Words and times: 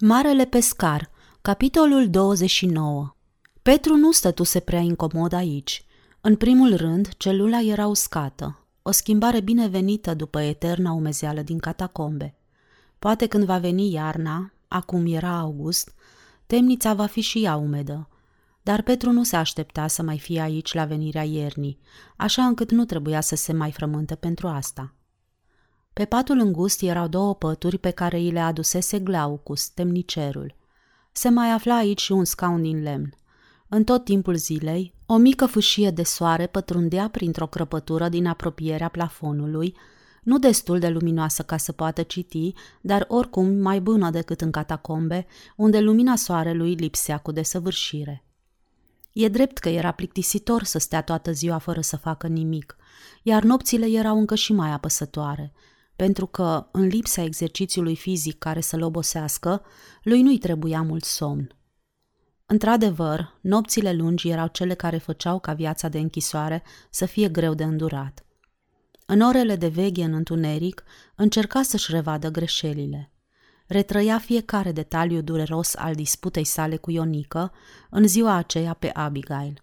Marele 0.00 0.44
pescar, 0.44 1.10
capitolul 1.42 2.10
29 2.10 3.16
Petru 3.62 3.96
nu 3.96 4.12
stătuse 4.12 4.60
prea 4.60 4.80
incomod 4.80 5.32
aici. 5.32 5.84
În 6.20 6.36
primul 6.36 6.76
rând, 6.76 7.08
celula 7.16 7.60
era 7.60 7.86
uscată, 7.86 8.66
o 8.82 8.90
schimbare 8.90 9.40
binevenită 9.40 10.14
după 10.14 10.40
eterna 10.40 10.92
umezeală 10.92 11.40
din 11.42 11.58
catacombe. 11.58 12.34
Poate 12.98 13.26
când 13.26 13.44
va 13.44 13.58
veni 13.58 13.92
iarna, 13.92 14.52
acum 14.68 15.06
era 15.06 15.38
august, 15.38 15.94
temnița 16.46 16.94
va 16.94 17.06
fi 17.06 17.20
și 17.20 17.44
ea 17.44 17.56
umedă. 17.56 18.08
Dar 18.62 18.82
Petru 18.82 19.10
nu 19.10 19.22
se 19.22 19.36
aștepta 19.36 19.86
să 19.86 20.02
mai 20.02 20.18
fie 20.18 20.40
aici 20.40 20.74
la 20.74 20.84
venirea 20.84 21.22
iernii, 21.22 21.78
așa 22.16 22.44
încât 22.44 22.70
nu 22.70 22.84
trebuia 22.84 23.20
să 23.20 23.36
se 23.36 23.52
mai 23.52 23.72
frământe 23.72 24.14
pentru 24.14 24.48
asta. 24.48 24.92
Pe 25.98 26.04
patul 26.04 26.38
îngust 26.38 26.82
erau 26.82 27.08
două 27.08 27.34
pături 27.34 27.78
pe 27.78 27.90
care 27.90 28.16
îi 28.16 28.30
le 28.30 28.40
adusese 28.40 28.98
Glaucus, 28.98 29.68
temnicerul. 29.68 30.54
Se 31.12 31.28
mai 31.28 31.50
afla 31.50 31.76
aici 31.76 32.00
și 32.00 32.12
un 32.12 32.24
scaun 32.24 32.62
din 32.62 32.82
lemn. 32.82 33.14
În 33.68 33.84
tot 33.84 34.04
timpul 34.04 34.34
zilei, 34.36 34.94
o 35.06 35.16
mică 35.16 35.46
fâșie 35.46 35.90
de 35.90 36.02
soare 36.02 36.46
pătrundea 36.46 37.08
printr-o 37.08 37.46
crăpătură 37.46 38.08
din 38.08 38.26
apropierea 38.26 38.88
plafonului, 38.88 39.76
nu 40.22 40.38
destul 40.38 40.78
de 40.78 40.88
luminoasă 40.88 41.42
ca 41.42 41.56
să 41.56 41.72
poată 41.72 42.02
citi, 42.02 42.52
dar 42.80 43.04
oricum 43.08 43.46
mai 43.46 43.80
bună 43.80 44.10
decât 44.10 44.40
în 44.40 44.50
catacombe, 44.50 45.26
unde 45.56 45.80
lumina 45.80 46.16
soarelui 46.16 46.74
lipsea 46.74 47.18
cu 47.18 47.32
desăvârșire. 47.32 48.24
E 49.12 49.28
drept 49.28 49.58
că 49.58 49.68
era 49.68 49.90
plictisitor 49.92 50.62
să 50.62 50.78
stea 50.78 51.02
toată 51.02 51.32
ziua 51.32 51.58
fără 51.58 51.80
să 51.80 51.96
facă 51.96 52.26
nimic, 52.26 52.76
iar 53.22 53.42
nopțile 53.42 53.86
erau 53.86 54.18
încă 54.18 54.34
și 54.34 54.52
mai 54.52 54.70
apăsătoare, 54.70 55.52
pentru 55.98 56.26
că, 56.26 56.68
în 56.70 56.86
lipsa 56.86 57.22
exercițiului 57.22 57.96
fizic 57.96 58.38
care 58.38 58.60
să-l 58.60 58.82
obosească, 58.82 59.62
lui 60.02 60.22
nu-i 60.22 60.38
trebuia 60.38 60.82
mult 60.82 61.04
somn. 61.04 61.56
Într-adevăr, 62.46 63.38
nopțile 63.40 63.92
lungi 63.92 64.28
erau 64.28 64.46
cele 64.46 64.74
care 64.74 64.98
făceau 64.98 65.40
ca 65.40 65.52
viața 65.52 65.88
de 65.88 65.98
închisoare 65.98 66.62
să 66.90 67.06
fie 67.06 67.28
greu 67.28 67.54
de 67.54 67.64
îndurat. 67.64 68.24
În 69.06 69.20
orele 69.20 69.56
de 69.56 69.68
veghe 69.68 70.04
în 70.04 70.12
întuneric, 70.12 70.84
încerca 71.14 71.62
să-și 71.62 71.90
revadă 71.90 72.30
greșelile. 72.30 73.12
Retrăia 73.66 74.18
fiecare 74.18 74.72
detaliu 74.72 75.20
dureros 75.20 75.74
al 75.74 75.94
disputei 75.94 76.44
sale 76.44 76.76
cu 76.76 76.90
Ionică 76.90 77.52
în 77.90 78.08
ziua 78.08 78.34
aceea 78.34 78.72
pe 78.72 78.90
Abigail. 78.92 79.62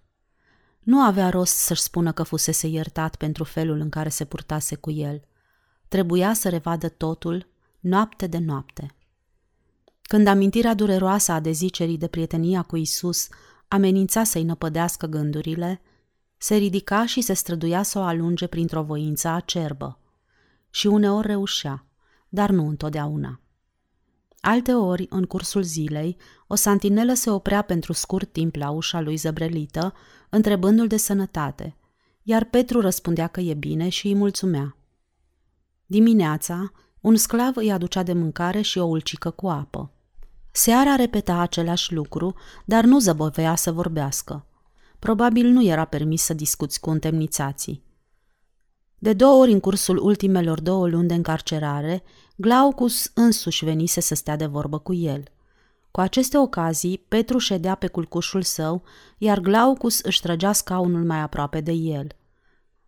Nu 0.80 1.00
avea 1.00 1.30
rost 1.30 1.56
să-și 1.56 1.82
spună 1.82 2.12
că 2.12 2.24
fusese 2.24 2.68
iertat 2.68 3.16
pentru 3.16 3.44
felul 3.44 3.80
în 3.80 3.90
care 3.90 4.10
se 4.10 4.26
purtase 4.26 4.76
cu 4.76 4.92
el. 4.92 5.28
Trebuia 5.96 6.34
să 6.34 6.50
revadă 6.50 6.90
totul, 6.90 7.48
noapte 7.80 8.28
de 8.28 8.38
noapte. 8.38 8.96
Când 10.02 10.28
amintirea 10.28 10.74
dureroasă 10.74 11.32
a 11.32 11.40
dezicerii 11.40 11.98
de 11.98 12.08
prietenia 12.08 12.62
cu 12.62 12.76
Isus 12.76 13.28
amenința 13.68 14.24
să-i 14.24 14.44
năpădească 14.44 15.08
gândurile, 15.08 15.82
se 16.38 16.56
ridica 16.56 17.06
și 17.06 17.22
se 17.22 17.34
străduia 17.34 17.84
să 17.84 18.00
o 18.00 18.02
alunge 18.02 18.48
printr-o 18.48 18.84
voință 18.84 19.28
acerbă. 19.28 20.00
Și 20.70 20.88
uneori 20.88 21.28
reușea, 21.28 21.86
dar 22.30 22.50
nu 22.50 22.68
întotdeauna. 22.68 23.42
Alte 24.40 24.74
ori, 24.74 25.06
în 25.10 25.24
cursul 25.24 25.64
zilei, 25.64 26.18
o 26.48 26.56
santinelă 26.56 27.14
se 27.14 27.30
oprea 27.30 27.62
pentru 27.62 27.94
scurt 27.94 28.32
timp 28.32 28.56
la 28.56 28.70
ușa 28.70 29.02
lui 29.02 29.16
zăbrelită, 29.16 29.94
întrebându-l 30.30 30.88
de 30.88 30.98
sănătate, 30.98 31.78
iar 32.24 32.44
Petru 32.44 32.80
răspundea 32.80 33.28
că 33.28 33.40
e 33.40 33.54
bine 33.54 33.90
și 33.90 34.08
îi 34.08 34.16
mulțumea. 34.16 34.78
Dimineața, 35.86 36.72
un 37.02 37.16
sclav 37.16 37.56
îi 37.56 37.72
aducea 37.72 38.04
de 38.04 38.14
mâncare 38.14 38.62
și 38.62 38.78
o 38.78 38.86
ulcică 38.86 39.30
cu 39.30 39.48
apă. 39.48 39.92
Seara 40.52 40.96
repeta 40.96 41.38
același 41.38 41.94
lucru, 41.94 42.36
dar 42.66 42.84
nu 42.84 43.00
zăbovea 43.00 43.56
să 43.56 43.72
vorbească. 43.72 44.46
Probabil 45.00 45.48
nu 45.48 45.64
era 45.64 45.86
permis 45.86 46.22
să 46.22 46.34
discuți 46.34 46.80
cu 46.80 46.90
întemnițații. 46.90 47.84
De 48.98 49.14
două 49.14 49.42
ori 49.42 49.52
în 49.52 49.60
cursul 49.60 49.98
ultimelor 49.98 50.62
două 50.62 50.88
luni 50.88 51.08
de 51.08 51.14
încarcerare, 51.14 52.04
Glaucus 52.36 53.12
însuși 53.14 53.66
venise 53.66 54.00
să 54.00 54.16
stea 54.16 54.36
de 54.36 54.46
vorbă 54.46 54.80
cu 54.80 54.94
el. 54.94 55.24
Cu 55.92 56.00
aceste 56.00 56.38
ocazii, 56.38 56.98
Petru 57.08 57.38
ședea 57.38 57.76
pe 57.76 57.88
culcușul 57.88 58.42
său, 58.42 58.84
iar 59.18 59.40
Glaucus 59.40 60.00
își 60.00 60.22
trăgea 60.22 60.52
scaunul 60.52 61.06
mai 61.06 61.20
aproape 61.20 61.62
de 61.62 61.72
el. 61.72 62.08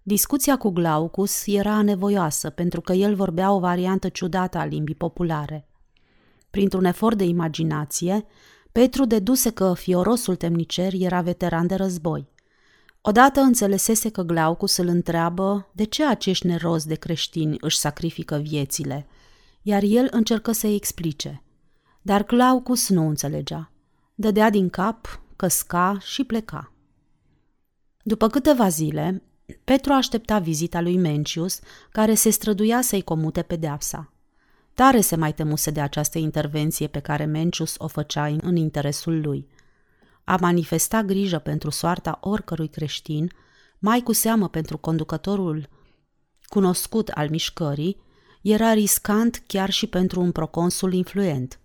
Discuția 0.08 0.58
cu 0.58 0.70
Glaucus 0.70 1.46
era 1.46 1.82
nevoioasă, 1.82 2.50
pentru 2.50 2.82
că 2.82 2.94
el 2.94 3.16
vorbea 3.16 3.52
o 3.52 3.60
variantă 3.60 4.10
ciudată 4.10 4.58
a 4.58 4.66
limbii 4.66 4.96
populare. 4.96 5.68
Printr-un 6.50 6.86
efort 6.86 7.18
de 7.18 7.24
imaginație, 7.24 8.26
Petru 8.72 9.06
deduse 9.06 9.50
că 9.50 9.74
fiorosul 9.74 10.36
temnicer 10.36 10.94
era 10.94 11.22
veteran 11.22 11.68
de 11.68 11.76
război. 11.76 12.30
Odată 13.02 13.40
înțelesese 13.40 14.10
că 14.10 14.22
Glaucus 14.22 14.78
îl 14.78 14.88
întreabă 14.88 15.70
de 15.72 15.84
ce 15.84 16.06
acești 16.06 16.48
nerozi 16.48 16.88
de 16.88 16.96
creștini 16.96 17.58
își 17.60 17.78
sacrifică 17.78 18.38
viețile, 18.38 19.08
iar 19.62 19.84
el 19.84 20.08
încercă 20.12 20.52
să-i 20.52 20.76
explice. 20.76 21.44
Dar 22.02 22.26
Glaucus 22.26 22.90
nu 22.90 23.08
înțelegea. 23.08 23.72
Dădea 24.16 24.50
din 24.50 24.70
cap, 24.70 25.22
căsca 25.36 25.98
și 26.00 26.24
pleca. 26.24 26.72
După 28.04 28.28
câteva 28.28 28.68
zile, 28.68 29.22
Petru 29.64 29.94
aștepta 29.94 30.40
vizita 30.40 30.82
lui 30.82 30.98
Mencius, 30.98 31.60
care 31.92 32.14
se 32.14 32.30
străduia 32.30 32.82
să-i 32.82 33.02
comute 33.02 33.42
pedeapsa. 33.42 34.12
Tare 34.74 35.02
se 35.02 35.16
mai 35.16 35.34
temuse 35.34 35.72
de 35.72 35.82
această 35.82 36.18
intervenție 36.18 36.88
pe 36.88 37.00
care 37.00 37.26
Mencius 37.26 37.76
o 37.78 37.88
făcea 37.88 38.26
în 38.26 38.56
interesul 38.56 39.22
lui. 39.22 39.48
A 40.24 40.38
manifesta 40.42 41.04
grijă 41.04 41.40
pentru 41.40 41.70
soarta 41.70 42.18
oricărui 42.22 42.68
creștin, 42.68 43.32
mai 43.80 44.02
cu 44.02 44.12
seamă 44.12 44.50
pentru 44.50 44.78
conducătorul 44.78 45.70
cunoscut 46.46 47.10
al 47.10 47.30
mișcării, 47.30 48.02
era 48.42 48.74
riscant 48.74 49.44
chiar 49.48 49.70
și 49.70 49.88
pentru 49.88 50.22
un 50.22 50.32
proconsul 50.32 50.94
influent. 50.94 51.60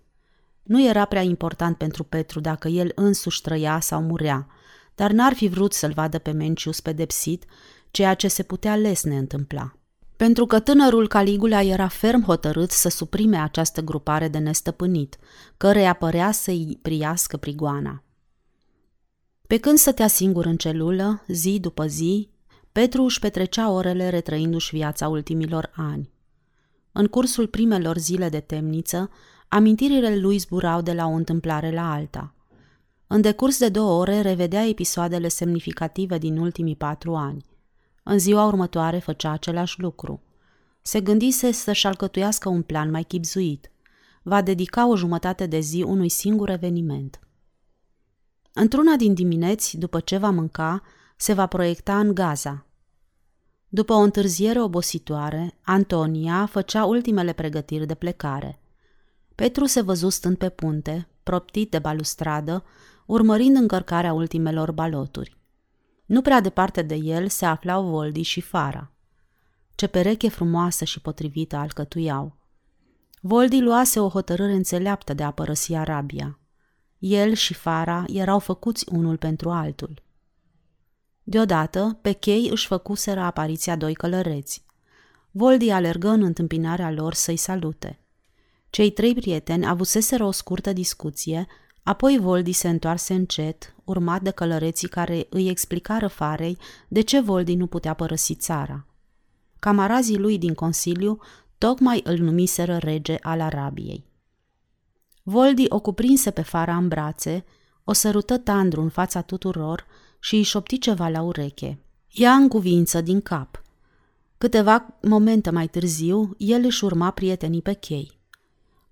Nu 0.63 0.85
era 0.87 1.05
prea 1.05 1.21
important 1.21 1.77
pentru 1.77 2.03
Petru 2.03 2.39
dacă 2.39 2.67
el 2.67 2.91
însuși 2.95 3.41
trăia 3.41 3.79
sau 3.79 4.01
murea, 4.01 4.47
dar 4.95 5.11
n-ar 5.11 5.33
fi 5.33 5.47
vrut 5.47 5.73
să-l 5.73 5.91
vadă 5.91 6.19
pe 6.19 6.31
Mencius 6.31 6.79
pedepsit, 6.79 7.45
ceea 7.93 8.13
ce 8.13 8.27
se 8.27 8.43
putea 8.43 8.75
lesne 8.75 9.17
întâmpla 9.17 9.77
pentru 10.23 10.45
că 10.45 10.59
tânărul 10.59 11.07
Caligula 11.07 11.61
era 11.61 11.87
ferm 11.87 12.23
hotărât 12.23 12.71
să 12.71 12.89
suprime 12.89 13.37
această 13.37 13.81
grupare 13.81 14.27
de 14.27 14.37
nestăpânit, 14.37 15.17
căreia 15.57 15.93
părea 15.93 16.31
să-i 16.31 16.79
priască 16.81 17.37
prigoana. 17.37 18.03
Pe 19.47 19.57
când 19.57 19.77
stătea 19.77 20.07
singur 20.07 20.45
în 20.45 20.57
celulă, 20.57 21.23
zi 21.27 21.59
după 21.59 21.87
zi, 21.87 22.29
Petru 22.71 23.03
își 23.03 23.19
petrecea 23.19 23.71
orele 23.71 24.09
retrăindu-și 24.09 24.75
viața 24.75 25.07
ultimilor 25.07 25.71
ani. 25.75 26.11
În 26.91 27.07
cursul 27.07 27.47
primelor 27.47 27.97
zile 27.97 28.29
de 28.29 28.39
temniță, 28.39 29.09
amintirile 29.47 30.15
lui 30.15 30.37
zburau 30.37 30.81
de 30.81 30.93
la 30.93 31.05
o 31.05 31.11
întâmplare 31.11 31.71
la 31.71 31.93
alta. 31.93 32.35
În 33.07 33.21
decurs 33.21 33.59
de 33.59 33.69
două 33.69 33.99
ore 33.99 34.21
revedea 34.21 34.67
episoadele 34.67 35.27
semnificative 35.27 36.17
din 36.17 36.37
ultimii 36.37 36.75
patru 36.75 37.15
ani. 37.15 37.45
În 38.03 38.19
ziua 38.19 38.45
următoare 38.45 38.99
făcea 38.99 39.31
același 39.31 39.79
lucru. 39.79 40.21
Se 40.81 41.01
gândise 41.01 41.51
să-și 41.51 41.87
alcătuiască 41.87 42.49
un 42.49 42.61
plan 42.61 42.89
mai 42.91 43.03
chipzuit. 43.03 43.71
Va 44.23 44.41
dedica 44.41 44.87
o 44.87 44.95
jumătate 44.95 45.45
de 45.45 45.59
zi 45.59 45.83
unui 45.83 46.09
singur 46.09 46.49
eveniment. 46.49 47.19
Într-una 48.53 48.95
din 48.95 49.13
dimineți, 49.13 49.77
după 49.77 49.99
ce 49.99 50.17
va 50.17 50.29
mânca, 50.29 50.81
se 51.15 51.33
va 51.33 51.45
proiecta 51.45 51.99
în 51.99 52.13
Gaza. 52.13 52.65
După 53.69 53.93
o 53.93 53.97
întârziere 53.97 54.61
obositoare, 54.61 55.57
Antonia 55.61 56.45
făcea 56.45 56.85
ultimele 56.85 57.33
pregătiri 57.33 57.85
de 57.85 57.93
plecare. 57.93 58.59
Petru 59.35 59.65
se 59.65 59.81
văzu 59.81 60.09
stând 60.09 60.37
pe 60.37 60.49
punte, 60.49 61.07
proptit 61.23 61.71
de 61.71 61.79
balustradă, 61.79 62.63
urmărind 63.05 63.55
încărcarea 63.55 64.13
ultimelor 64.13 64.71
baloturi. 64.71 65.37
Nu 66.05 66.21
prea 66.21 66.39
departe 66.39 66.81
de 66.81 66.95
el 66.95 67.27
se 67.27 67.45
aflau 67.45 67.83
Voldi 67.85 68.21
și 68.21 68.41
Fara. 68.41 68.91
Ce 69.75 69.87
pereche 69.87 70.29
frumoasă 70.29 70.85
și 70.85 71.01
potrivită 71.01 71.55
alcătuiau. 71.55 72.35
Voldi 73.21 73.61
luase 73.61 73.99
o 73.99 74.09
hotărâre 74.09 74.53
înțeleaptă 74.53 75.13
de 75.13 75.23
a 75.23 75.31
părăsi 75.31 75.73
Arabia. 75.73 76.39
El 76.97 77.33
și 77.33 77.53
Fara 77.53 78.03
erau 78.07 78.39
făcuți 78.39 78.85
unul 78.91 79.17
pentru 79.17 79.49
altul. 79.49 80.01
Deodată, 81.23 81.97
pe 82.01 82.11
chei 82.11 82.49
își 82.49 82.67
făcuseră 82.67 83.19
apariția 83.19 83.75
doi 83.75 83.93
călăreți. 83.93 84.65
Voldi 85.31 85.69
alergă 85.69 86.07
în 86.07 86.23
întâmpinarea 86.23 86.91
lor 86.91 87.13
să-i 87.13 87.37
salute. 87.37 87.99
Cei 88.69 88.91
trei 88.91 89.13
prieteni 89.13 89.65
avuseseră 89.65 90.23
o 90.23 90.31
scurtă 90.31 90.73
discuție 90.73 91.47
Apoi 91.83 92.17
Voldi 92.17 92.51
se 92.51 92.69
întoarse 92.69 93.13
încet, 93.13 93.75
urmat 93.83 94.21
de 94.21 94.29
călăreții 94.29 94.87
care 94.87 95.27
îi 95.29 95.49
explicară 95.49 96.07
farei 96.07 96.57
de 96.87 97.01
ce 97.01 97.19
Voldi 97.19 97.55
nu 97.55 97.67
putea 97.67 97.93
părăsi 97.93 98.35
țara. 98.35 98.85
Camarazii 99.59 100.17
lui 100.17 100.37
din 100.37 100.53
Consiliu 100.53 101.19
tocmai 101.57 102.01
îl 102.03 102.17
numiseră 102.17 102.77
rege 102.77 103.17
al 103.21 103.41
Arabiei. 103.41 104.05
Voldi 105.23 105.65
o 105.69 105.79
cuprinse 105.79 106.31
pe 106.31 106.41
Fara 106.41 106.75
în 106.75 106.87
brațe, 106.87 107.45
o 107.83 107.93
sărută 107.93 108.37
tandru 108.37 108.81
în 108.81 108.89
fața 108.89 109.21
tuturor 109.21 109.85
și 110.19 110.35
îi 110.35 110.43
șopti 110.43 110.79
ceva 110.79 111.07
la 111.07 111.21
ureche. 111.21 111.79
Ea 112.11 112.33
în 112.33 112.47
cuvință 112.47 113.01
din 113.01 113.21
cap. 113.21 113.61
Câteva 114.37 114.97
momente 115.01 115.49
mai 115.49 115.67
târziu, 115.67 116.35
el 116.37 116.63
își 116.63 116.83
urma 116.83 117.11
prietenii 117.11 117.61
pe 117.61 117.73
chei. 117.73 118.21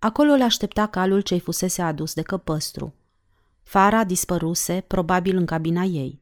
Acolo 0.03 0.31
îl 0.31 0.41
aștepta 0.41 0.87
calul 0.87 1.21
ce-i 1.21 1.39
fusese 1.39 1.81
adus 1.81 2.13
de 2.13 2.21
căpăstru. 2.21 2.93
Fara 3.63 4.03
dispăruse, 4.03 4.83
probabil 4.87 5.37
în 5.37 5.45
cabina 5.45 5.83
ei. 5.83 6.21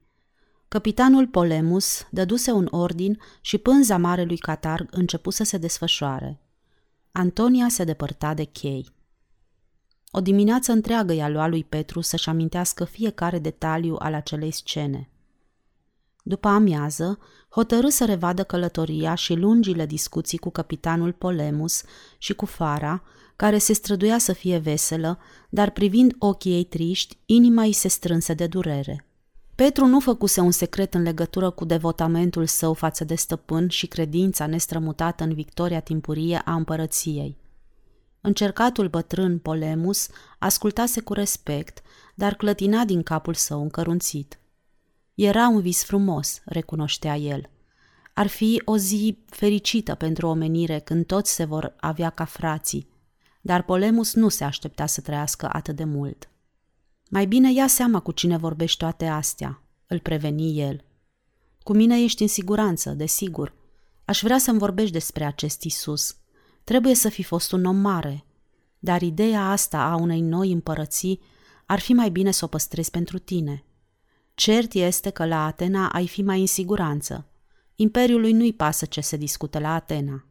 Capitanul 0.68 1.28
Polemus 1.28 2.08
dăduse 2.12 2.52
un 2.52 2.68
ordin 2.72 3.20
și 3.42 3.58
pânza 3.58 3.98
marelui 3.98 4.38
catarg 4.38 4.88
începu 4.92 5.30
să 5.30 5.44
se 5.44 5.58
desfășoare. 5.58 6.40
Antonia 7.12 7.68
se 7.70 7.84
depărta 7.84 8.34
de 8.34 8.44
chei. 8.44 8.90
O 10.12 10.22
dimineață 10.22 10.72
întreagă 10.72 11.14
i-a 11.14 11.30
luat 11.30 11.50
lui 11.50 11.64
Petru 11.64 12.02
să-și 12.02 12.30
amintească 12.30 12.84
fiecare 12.84 13.40
detaliu 13.40 13.96
al 14.00 14.14
acelei 14.14 14.52
scene. 14.52 15.10
După 16.24 16.48
amiază, 16.48 17.20
hotărâ 17.50 17.90
să 17.90 18.06
revadă 18.06 18.44
călătoria 18.44 19.16
și 19.16 19.34
lungile 19.34 19.86
discuții 19.86 20.38
cu 20.38 20.50
capitanul 20.50 21.14
Polemus 21.14 21.84
și 22.18 22.34
cu 22.34 22.46
Fara, 22.46 23.04
care 23.36 23.58
se 23.58 23.74
străduia 23.74 24.18
să 24.18 24.34
fie 24.34 24.58
veselă, 24.58 25.20
dar 25.50 25.70
privind 25.70 26.16
ochii 26.18 26.54
ei 26.54 26.64
triști, 26.64 27.18
inima 27.26 27.64
îi 27.64 27.72
se 27.72 27.88
strânse 27.88 28.34
de 28.34 28.48
durere. 28.48 29.04
Petru 29.56 29.86
nu 29.86 30.00
făcuse 30.00 30.40
un 30.40 30.52
secret 30.52 30.94
în 30.94 31.02
legătură 31.02 31.50
cu 31.50 31.66
devotamentul 31.66 32.46
său 32.46 32.74
față 32.74 33.04
de 33.04 33.16
stăpân 33.16 33.68
și 33.68 33.88
credința 33.88 34.46
nestrămutată 34.46 35.24
în 35.24 35.34
victoria 35.34 35.80
timpurie 35.80 36.42
a 36.46 36.54
împărăției. 36.54 37.38
Încercatul 38.22 38.88
bătrân 38.88 39.40
Polemus 39.40 40.08
ascultase 40.40 41.02
cu 41.02 41.14
respect, 41.14 41.82
dar 42.16 42.34
clătina 42.36 42.86
din 42.86 43.04
capul 43.04 43.34
său 43.34 43.62
încărunțit. 43.62 44.40
Era 45.22 45.48
un 45.48 45.62
vis 45.62 45.84
frumos, 45.84 46.42
recunoștea 46.46 47.18
el. 47.18 47.50
Ar 48.14 48.28
fi 48.28 48.62
o 48.66 48.78
zi 48.78 49.18
fericită 49.26 49.96
pentru 49.96 50.28
omenire 50.28 50.80
când 50.80 51.06
toți 51.06 51.34
se 51.34 51.46
vor 51.46 51.76
avea 51.80 52.10
ca 52.10 52.26
frații, 52.26 52.90
dar 53.42 53.64
Polemus 53.64 54.14
nu 54.14 54.30
se 54.30 54.44
aștepta 54.44 54.86
să 54.86 55.02
trăiască 55.02 55.50
atât 55.52 55.76
de 55.76 55.84
mult. 55.84 56.30
Mai 57.10 57.26
bine 57.26 57.54
ia 57.54 57.68
seama 57.68 58.00
cu 58.00 58.12
cine 58.12 58.38
vorbești 58.38 58.78
toate 58.78 59.06
astea, 59.06 59.64
îl 59.88 60.00
preveni 60.00 60.60
el. 60.60 60.84
Cu 61.64 61.74
mine 61.74 62.04
ești 62.04 62.22
în 62.22 62.28
siguranță, 62.28 62.90
desigur. 62.90 63.54
Aș 64.06 64.22
vrea 64.22 64.38
să-mi 64.38 64.60
vorbești 64.60 64.94
despre 64.94 65.24
acest 65.26 65.64
Isus. 65.64 66.18
Trebuie 66.64 66.96
să 66.96 67.10
fi 67.10 67.24
fost 67.24 67.52
un 67.52 67.66
om 67.66 67.78
mare, 67.78 68.26
dar 68.80 69.02
ideea 69.02 69.50
asta 69.50 69.80
a 69.80 69.96
unei 69.96 70.22
noi 70.22 70.52
împărății 70.52 71.20
ar 71.66 71.80
fi 71.80 71.94
mai 71.94 72.10
bine 72.10 72.32
să 72.32 72.46
o 72.46 72.48
păstrezi 72.48 72.92
pentru 72.92 73.18
tine. 73.18 73.64
Cert 74.40 74.74
este 74.74 75.10
că 75.10 75.26
la 75.26 75.46
Atena 75.46 75.90
ai 75.90 76.08
fi 76.08 76.22
mai 76.22 76.40
în 76.40 76.48
siguranță. 76.48 77.26
Imperiului 77.76 78.32
nu-i 78.32 78.54
pasă 78.54 78.86
ce 78.86 79.02
se 79.02 79.18
discută 79.18 79.60
la 79.60 79.74
Atena. 79.74 80.26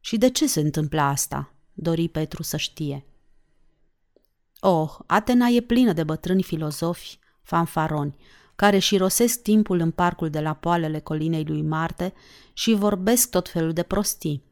Și 0.00 0.18
de 0.18 0.30
ce 0.30 0.46
se 0.46 0.60
întâmplă 0.60 1.00
asta? 1.00 1.54
Dori 1.72 2.08
Petru 2.08 2.42
să 2.42 2.56
știe. 2.56 3.06
Oh, 4.60 4.98
Atena 5.06 5.46
e 5.46 5.60
plină 5.60 5.92
de 5.92 6.04
bătrâni 6.04 6.42
filozofi, 6.42 7.18
fanfaroni, 7.42 8.16
care 8.56 8.78
și 8.78 8.96
rosesc 8.96 9.42
timpul 9.42 9.78
în 9.78 9.90
parcul 9.90 10.30
de 10.30 10.40
la 10.40 10.52
poalele 10.54 11.00
colinei 11.00 11.44
lui 11.44 11.62
Marte 11.62 12.12
și 12.52 12.74
vorbesc 12.74 13.30
tot 13.30 13.48
felul 13.48 13.72
de 13.72 13.82
prostii. 13.82 14.44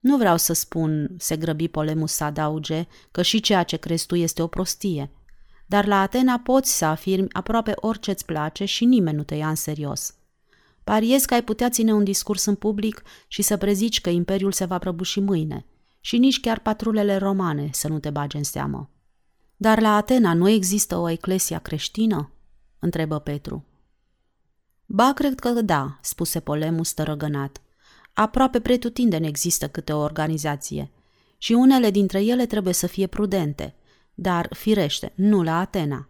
Nu 0.00 0.16
vreau 0.16 0.36
să 0.36 0.52
spun, 0.52 1.14
se 1.18 1.36
grăbi 1.36 1.68
Polemus 1.68 2.12
să 2.12 2.24
adauge, 2.24 2.86
că 3.10 3.22
și 3.22 3.40
ceea 3.40 3.62
ce 3.62 3.76
crezi 3.76 4.06
tu 4.06 4.14
este 4.14 4.42
o 4.42 4.46
prostie. 4.46 5.10
Dar 5.66 5.86
la 5.86 6.00
Atena 6.00 6.38
poți 6.38 6.76
să 6.76 6.84
afirmi 6.84 7.32
aproape 7.32 7.72
orice 7.76 8.10
îți 8.10 8.24
place 8.24 8.64
și 8.64 8.84
nimeni 8.84 9.16
nu 9.16 9.22
te 9.22 9.34
ia 9.34 9.48
în 9.48 9.54
serios. 9.54 10.14
Pariez 10.84 11.24
că 11.24 11.34
ai 11.34 11.42
putea 11.42 11.68
ține 11.68 11.92
un 11.92 12.04
discurs 12.04 12.44
în 12.44 12.54
public 12.54 13.02
și 13.28 13.42
să 13.42 13.56
prezici 13.56 14.00
că 14.00 14.10
imperiul 14.10 14.52
se 14.52 14.64
va 14.64 14.78
prăbuși 14.78 15.20
mâine. 15.20 15.66
Și 16.00 16.18
nici 16.18 16.40
chiar 16.40 16.58
patrulele 16.58 17.16
romane 17.16 17.68
să 17.72 17.88
nu 17.88 17.98
te 17.98 18.10
bage 18.10 18.36
în 18.36 18.44
seamă. 18.44 18.90
Dar 19.56 19.80
la 19.80 19.96
Atena 19.96 20.34
nu 20.34 20.48
există 20.48 20.96
o 20.96 21.10
eclesia 21.10 21.58
creștină? 21.58 22.30
întrebă 22.78 23.18
Petru. 23.18 23.64
Ba, 24.86 25.12
cred 25.12 25.38
că 25.38 25.50
da, 25.50 25.98
spuse 26.02 26.40
Polemus 26.40 26.92
tărăgănat. 26.92 27.60
Aproape 28.12 28.60
pretutindeni 28.60 29.26
există 29.26 29.68
câte 29.68 29.92
o 29.92 30.00
organizație 30.00 30.90
și 31.38 31.52
unele 31.52 31.90
dintre 31.90 32.24
ele 32.24 32.46
trebuie 32.46 32.74
să 32.74 32.86
fie 32.86 33.06
prudente, 33.06 33.74
dar, 34.18 34.54
firește, 34.54 35.12
nu 35.14 35.42
la 35.42 35.58
Atena. 35.58 36.08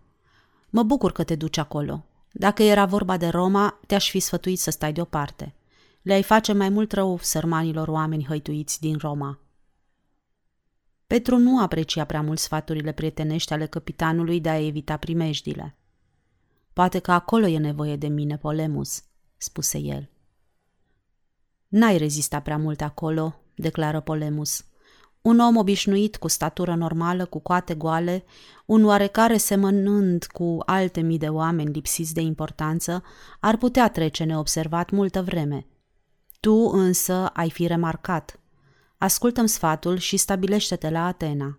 Mă 0.70 0.82
bucur 0.82 1.12
că 1.12 1.24
te 1.24 1.34
duci 1.34 1.56
acolo. 1.56 2.04
Dacă 2.32 2.62
era 2.62 2.86
vorba 2.86 3.16
de 3.16 3.28
Roma, 3.28 3.80
te-aș 3.86 4.10
fi 4.10 4.20
sfătuit 4.20 4.58
să 4.58 4.70
stai 4.70 4.92
deoparte. 4.92 5.54
Le-ai 6.02 6.22
face 6.22 6.52
mai 6.52 6.68
mult 6.68 6.92
rău 6.92 7.18
sărmanilor 7.18 7.88
oameni 7.88 8.24
hăituiți 8.24 8.80
din 8.80 8.96
Roma. 8.98 9.40
Petru 11.06 11.36
nu 11.36 11.62
aprecia 11.62 12.04
prea 12.04 12.22
mult 12.22 12.38
sfaturile 12.38 12.92
prietenești 12.92 13.52
ale 13.52 13.66
capitanului 13.66 14.40
de 14.40 14.48
a 14.48 14.66
evita 14.66 14.96
primejdile. 14.96 15.76
Poate 16.72 16.98
că 16.98 17.12
acolo 17.12 17.46
e 17.46 17.58
nevoie 17.58 17.96
de 17.96 18.06
mine, 18.06 18.36
Polemus, 18.36 19.02
spuse 19.36 19.78
el. 19.78 20.10
N-ai 21.68 21.96
rezistat 21.96 22.42
prea 22.42 22.58
mult 22.58 22.80
acolo, 22.80 23.34
declară 23.54 24.00
Polemus. 24.00 24.64
Un 25.26 25.38
om 25.38 25.56
obișnuit 25.56 26.16
cu 26.16 26.28
statură 26.28 26.74
normală, 26.74 27.24
cu 27.24 27.38
coate 27.38 27.74
goale, 27.74 28.24
un 28.66 28.84
oarecare 28.84 29.36
semănând 29.36 30.24
cu 30.24 30.58
alte 30.66 31.00
mii 31.00 31.18
de 31.18 31.28
oameni 31.28 31.72
lipsiți 31.72 32.14
de 32.14 32.20
importanță, 32.20 33.02
ar 33.40 33.56
putea 33.56 33.88
trece 33.88 34.24
neobservat 34.24 34.90
multă 34.90 35.22
vreme. 35.22 35.66
Tu 36.40 36.70
însă 36.72 37.26
ai 37.26 37.50
fi 37.50 37.66
remarcat. 37.66 38.40
Ascultăm 38.98 39.46
sfatul 39.46 39.96
și 39.96 40.16
stabilește-te 40.16 40.90
la 40.90 41.06
Atena. 41.06 41.58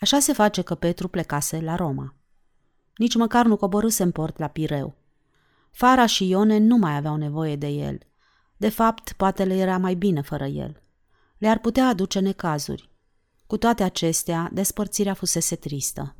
Așa 0.00 0.18
se 0.18 0.32
face 0.32 0.62
că 0.62 0.74
Petru 0.74 1.08
plecase 1.08 1.60
la 1.60 1.74
Roma. 1.74 2.14
Nici 2.96 3.14
măcar 3.14 3.46
nu 3.46 3.56
coborâse 3.56 4.02
în 4.02 4.10
port 4.10 4.38
la 4.38 4.46
Pireu. 4.46 4.94
Fara 5.70 6.06
și 6.06 6.28
Ione 6.28 6.58
nu 6.58 6.76
mai 6.76 6.96
aveau 6.96 7.16
nevoie 7.16 7.56
de 7.56 7.68
el. 7.68 7.98
De 8.56 8.68
fapt, 8.68 9.12
poate 9.12 9.44
le 9.44 9.54
era 9.54 9.78
mai 9.78 9.94
bine 9.94 10.20
fără 10.20 10.44
el. 10.44 10.82
Le-ar 11.38 11.58
putea 11.58 11.86
aduce 11.86 12.18
necazuri. 12.18 12.90
Cu 13.46 13.56
toate 13.56 13.82
acestea, 13.82 14.50
despărțirea 14.52 15.14
fusese 15.14 15.56
tristă. 15.56 16.16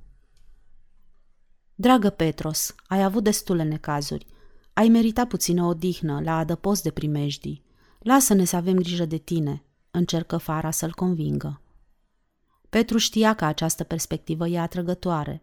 Dragă 1.74 2.10
Petros, 2.10 2.74
ai 2.86 3.02
avut 3.02 3.24
destule 3.24 3.62
necazuri. 3.62 4.26
Ai 4.72 4.88
meritat 4.88 5.28
puțină 5.28 5.64
odihnă 5.64 6.20
la 6.20 6.36
adăpost 6.36 6.82
de 6.82 6.90
primejdii. 6.90 7.64
Lasă-ne 7.98 8.44
să 8.44 8.56
avem 8.56 8.76
grijă 8.76 9.04
de 9.04 9.16
tine, 9.16 9.64
încercă 9.90 10.36
Fara 10.36 10.70
să-l 10.70 10.94
convingă. 10.94 11.62
Petru 12.68 12.98
știa 12.98 13.34
că 13.34 13.44
această 13.44 13.84
perspectivă 13.84 14.48
e 14.48 14.58
atrăgătoare. 14.58 15.42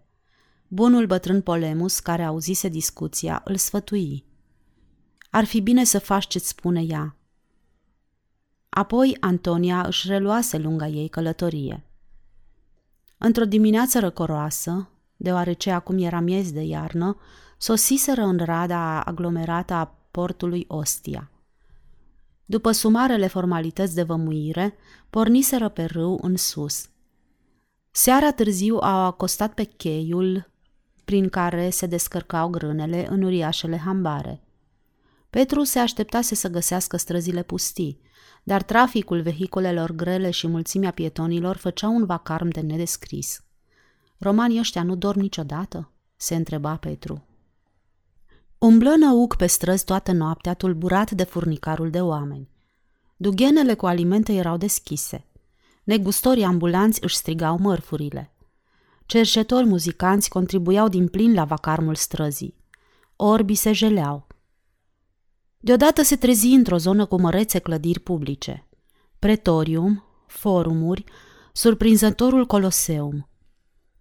Bunul 0.68 1.06
bătrân 1.06 1.42
Polemus, 1.42 2.00
care 2.00 2.24
auzise 2.24 2.68
discuția, 2.68 3.42
îl 3.46 3.56
sfătui. 3.56 4.26
Ar 5.30 5.46
fi 5.46 5.62
bine 5.62 5.84
să 5.84 6.00
faci 6.00 6.28
ce-ți 6.28 6.48
spune 6.48 6.82
ea. 6.82 7.18
Apoi 8.76 9.18
Antonia 9.20 9.82
își 9.82 10.08
reluase 10.08 10.58
lunga 10.58 10.88
ei 10.88 11.08
călătorie. 11.08 11.84
Într-o 13.18 13.46
dimineață 13.46 14.00
răcoroasă, 14.00 14.90
deoarece 15.18 15.72
acum 15.72 15.98
era 15.98 16.20
miez 16.20 16.52
de 16.52 16.62
iarnă, 16.62 17.18
sosiseră 17.58 18.22
în 18.22 18.38
rada 18.38 19.02
aglomerată 19.02 19.74
a 19.74 19.96
portului 20.12 20.66
Ostia. 20.68 21.32
După 22.46 22.72
sumarele 22.72 23.28
formalități 23.28 23.96
de 23.96 24.04
vămuire, 24.04 24.76
porniseră 25.10 25.70
pe 25.70 25.84
râu 25.84 26.20
în 26.22 26.36
sus. 26.36 26.90
Seara 27.92 28.32
târziu 28.32 28.78
au 28.78 29.06
acostat 29.06 29.54
pe 29.54 29.64
cheiul 29.64 30.52
prin 31.06 31.30
care 31.30 31.70
se 31.70 31.86
descărcau 31.86 32.50
grânele 32.50 33.08
în 33.10 33.22
uriașele 33.22 33.78
hambare. 33.78 34.44
Petru 35.30 35.64
se 35.64 35.80
așteptase 35.80 36.36
să 36.36 36.50
găsească 36.50 36.98
străzile 36.98 37.44
pustii, 37.44 38.04
dar 38.48 38.64
traficul 38.64 39.22
vehiculelor 39.22 39.92
grele 39.92 40.30
și 40.30 40.48
mulțimea 40.48 40.92
pietonilor 40.92 41.56
făceau 41.56 41.96
un 41.96 42.06
vacarm 42.06 42.48
de 42.48 42.60
nedescris. 42.60 43.44
Romanii 44.18 44.60
ăștia 44.60 44.84
nu 44.84 44.96
dorm 44.96 45.20
niciodată? 45.20 45.92
se 46.16 46.36
întreba 46.36 46.76
Petru. 46.76 47.26
Umblă 48.58 48.96
năuc 48.96 49.36
pe 49.36 49.46
străzi 49.46 49.86
toată 49.86 50.12
noaptea, 50.12 50.54
tulburat 50.54 51.12
de 51.12 51.24
furnicarul 51.24 51.90
de 51.90 52.02
oameni. 52.02 52.50
Dughenele 53.18 53.74
cu 53.74 53.86
alimente 53.86 54.34
erau 54.34 54.58
deschise. 54.58 55.26
Negustorii 55.84 56.44
ambulanți 56.44 57.04
își 57.04 57.16
strigau 57.16 57.58
mărfurile. 57.58 58.34
Cerșetori 59.06 59.66
muzicanți 59.66 60.30
contribuiau 60.30 60.88
din 60.88 61.08
plin 61.08 61.34
la 61.34 61.44
vacarmul 61.44 61.96
străzii. 61.96 62.56
Orbii 63.16 63.56
se 63.56 63.72
jeleau. 63.72 64.25
Deodată 65.66 66.02
se 66.02 66.16
trezi 66.16 66.48
într-o 66.48 66.78
zonă 66.78 67.06
cu 67.06 67.20
mărețe 67.20 67.60
clădiri 67.60 68.00
publice. 68.00 68.68
Pretorium, 69.20 70.04
forumuri, 70.28 71.04
surprinzătorul 71.54 72.46
Coloseum. 72.46 73.30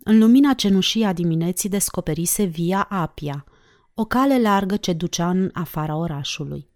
În 0.03 0.19
lumina 0.19 0.53
cenușii 0.53 1.05
a 1.05 1.13
dimineții 1.13 1.69
descoperise 1.69 2.45
Via 2.45 2.87
Apia, 2.91 3.45
o 3.95 4.05
cale 4.05 4.41
largă 4.41 4.77
ce 4.77 4.93
ducea 4.93 5.31
în 5.31 5.51
afara 5.53 5.97
orașului. 5.97 6.69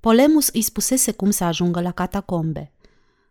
Polemus 0.00 0.48
îi 0.48 0.62
spusese 0.62 1.12
cum 1.12 1.30
să 1.30 1.44
ajungă 1.44 1.80
la 1.80 1.90
catacombe. 1.90 2.72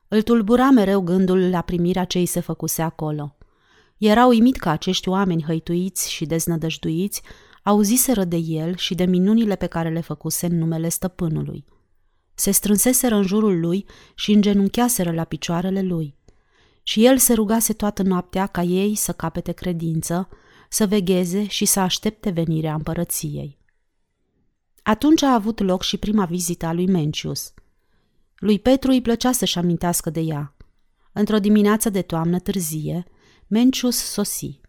Îl 0.07 0.21
tulbura 0.21 0.69
mereu 0.69 1.01
gândul 1.01 1.49
la 1.49 1.61
primirea 1.61 2.03
ce 2.03 2.17
îi 2.17 2.25
se 2.25 2.39
făcuse 2.39 2.81
acolo. 2.81 3.35
Era 3.97 4.25
uimit 4.25 4.57
că 4.57 4.69
acești 4.69 5.09
oameni 5.09 5.43
hăituiți 5.43 6.11
și 6.11 6.25
deznădăjduiți 6.25 7.21
auziseră 7.65 8.23
de 8.23 8.35
el 8.35 8.75
și 8.75 8.95
de 8.95 9.05
minunile 9.05 9.55
pe 9.55 9.65
care 9.65 9.89
le 9.89 10.01
făcuse 10.01 10.45
în 10.45 10.57
numele 10.57 10.89
stăpânului. 10.89 11.65
Se 12.33 12.51
strânseseră 12.51 13.15
în 13.15 13.23
jurul 13.23 13.59
lui 13.59 13.85
și 14.15 14.31
îngenuncheaseră 14.31 15.11
la 15.11 15.23
picioarele 15.23 15.81
lui. 15.81 16.15
Și 16.83 17.05
el 17.05 17.17
se 17.17 17.33
rugase 17.33 17.73
toată 17.73 18.03
noaptea 18.03 18.45
ca 18.45 18.61
ei 18.61 18.95
să 18.95 19.11
capete 19.11 19.51
credință, 19.51 20.29
să 20.69 20.87
vegheze 20.87 21.47
și 21.47 21.65
să 21.65 21.79
aștepte 21.79 22.29
venirea 22.29 22.73
împărăției. 22.73 23.57
Atunci 24.83 25.21
a 25.21 25.33
avut 25.33 25.59
loc 25.59 25.83
și 25.83 25.97
prima 25.97 26.25
vizită 26.25 26.65
a 26.65 26.73
lui 26.73 26.87
Mencius. 26.87 27.53
Lui 28.35 28.59
Petru 28.59 28.91
îi 28.91 29.01
plăcea 29.01 29.31
să-și 29.31 29.57
amintească 29.57 30.09
de 30.09 30.19
ea. 30.19 30.55
Într-o 31.13 31.39
dimineață 31.39 31.89
de 31.89 32.01
toamnă 32.01 32.39
târzie, 32.39 33.05
Mencius 33.47 33.97
sosi. 33.97 34.59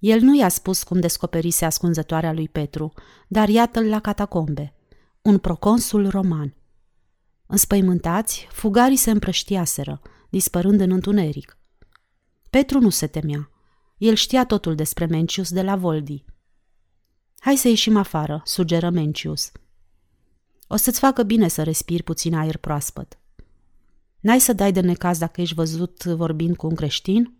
El 0.00 0.20
nu 0.20 0.36
i-a 0.36 0.48
spus 0.48 0.82
cum 0.82 1.00
descoperise 1.00 1.64
ascunzătoarea 1.64 2.32
lui 2.32 2.48
Petru, 2.48 2.92
dar 3.28 3.48
iată-l 3.48 3.88
la 3.88 4.00
catacombe, 4.00 4.74
un 5.22 5.38
proconsul 5.38 6.08
roman. 6.08 6.54
Înspăimântați, 7.46 8.46
fugarii 8.50 8.96
se 8.96 9.10
împrăștiaseră, 9.10 10.00
dispărând 10.28 10.80
în 10.80 10.90
întuneric. 10.90 11.58
Petru 12.50 12.80
nu 12.80 12.90
se 12.90 13.06
temea. 13.06 13.50
El 13.96 14.14
știa 14.14 14.46
totul 14.46 14.74
despre 14.74 15.06
Mencius 15.06 15.50
de 15.50 15.62
la 15.62 15.76
Voldi. 15.76 16.24
Hai 17.38 17.56
să 17.56 17.68
ieșim 17.68 17.96
afară, 17.96 18.42
sugeră 18.44 18.90
Mencius. 18.90 19.52
O 20.66 20.76
să-ți 20.76 20.98
facă 20.98 21.22
bine 21.22 21.48
să 21.48 21.62
respiri 21.62 22.02
puțin 22.02 22.34
aer 22.34 22.56
proaspăt. 22.56 23.18
N-ai 24.20 24.40
să 24.40 24.52
dai 24.52 24.72
de 24.72 24.80
necaz 24.80 25.18
dacă 25.18 25.40
ești 25.40 25.54
văzut 25.54 26.04
vorbind 26.04 26.56
cu 26.56 26.66
un 26.66 26.74
creștin? 26.74 27.39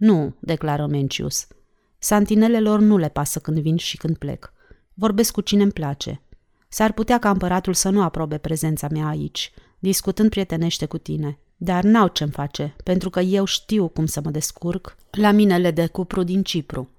Nu, 0.00 0.34
declară 0.38 0.86
Mencius. 0.86 1.46
Santinelelor 1.98 2.80
nu 2.80 2.96
le 2.96 3.08
pasă 3.08 3.38
când 3.38 3.58
vin 3.58 3.76
și 3.76 3.96
când 3.96 4.16
plec. 4.16 4.52
Vorbesc 4.94 5.32
cu 5.32 5.40
cine 5.40 5.62
îmi 5.62 5.72
place. 5.72 6.22
S-ar 6.68 6.92
putea 6.92 7.18
ca 7.18 7.30
împăratul 7.30 7.74
să 7.74 7.88
nu 7.88 8.02
aprobe 8.02 8.38
prezența 8.38 8.88
mea 8.90 9.06
aici, 9.06 9.52
discutând 9.78 10.30
prietenește 10.30 10.86
cu 10.86 10.98
tine. 10.98 11.38
Dar 11.56 11.84
n-au 11.84 12.08
ce-mi 12.08 12.30
face, 12.30 12.76
pentru 12.84 13.10
că 13.10 13.20
eu 13.20 13.44
știu 13.44 13.88
cum 13.88 14.06
să 14.06 14.20
mă 14.24 14.30
descurc 14.30 14.96
la 15.10 15.30
minele 15.30 15.70
de 15.70 15.86
cupru 15.86 16.22
din 16.22 16.42
Cipru. 16.42 16.90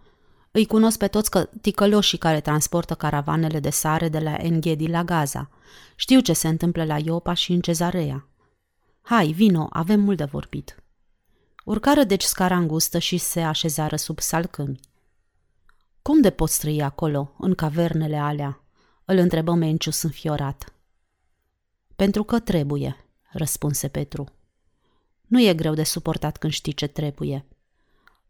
Îi 0.52 0.66
cunosc 0.66 0.98
pe 0.98 1.08
toți 1.08 1.30
că 1.30 1.50
ticăloșii 1.62 2.18
care 2.18 2.42
transportă 2.42 2.94
caravanele 2.94 3.60
de 3.60 3.70
sare 3.70 4.10
de 4.10 4.20
la 4.20 4.34
Enghedi 4.34 4.88
la 4.88 5.04
Gaza. 5.04 5.50
Știu 5.96 6.20
ce 6.20 6.34
se 6.34 6.48
întâmplă 6.48 6.84
la 6.84 6.98
Iopa 6.98 7.34
și 7.34 7.52
în 7.52 7.60
Cezarea. 7.60 8.28
Hai, 9.02 9.32
vino, 9.32 9.68
avem 9.70 10.00
mult 10.00 10.18
de 10.18 10.24
vorbit. 10.24 10.81
Urcară 11.64 12.04
deci 12.04 12.24
scara 12.24 12.58
îngustă 12.58 13.00
și 13.00 13.18
se 13.18 13.42
așezară 13.42 13.96
sub 13.96 14.20
salcâmi. 14.20 14.80
Cum 16.02 16.22
de 16.22 16.30
poți 16.30 16.60
trăi 16.60 16.82
acolo, 16.82 17.36
în 17.38 17.56
cavernele 17.56 18.18
alea?" 18.18 18.62
îl 19.12 19.18
întrebă 19.18 19.54
Mencius 19.54 20.02
înfiorat. 20.02 20.74
Pentru 21.96 22.24
că 22.24 22.40
trebuie, 22.40 23.06
răspunse 23.32 23.88
Petru. 23.88 24.28
Nu 25.28 25.42
e 25.42 25.54
greu 25.54 25.74
de 25.74 25.84
suportat 25.84 26.38
când 26.38 26.54
știi 26.54 26.74
ce 26.74 26.88
trebuie. 26.88 27.46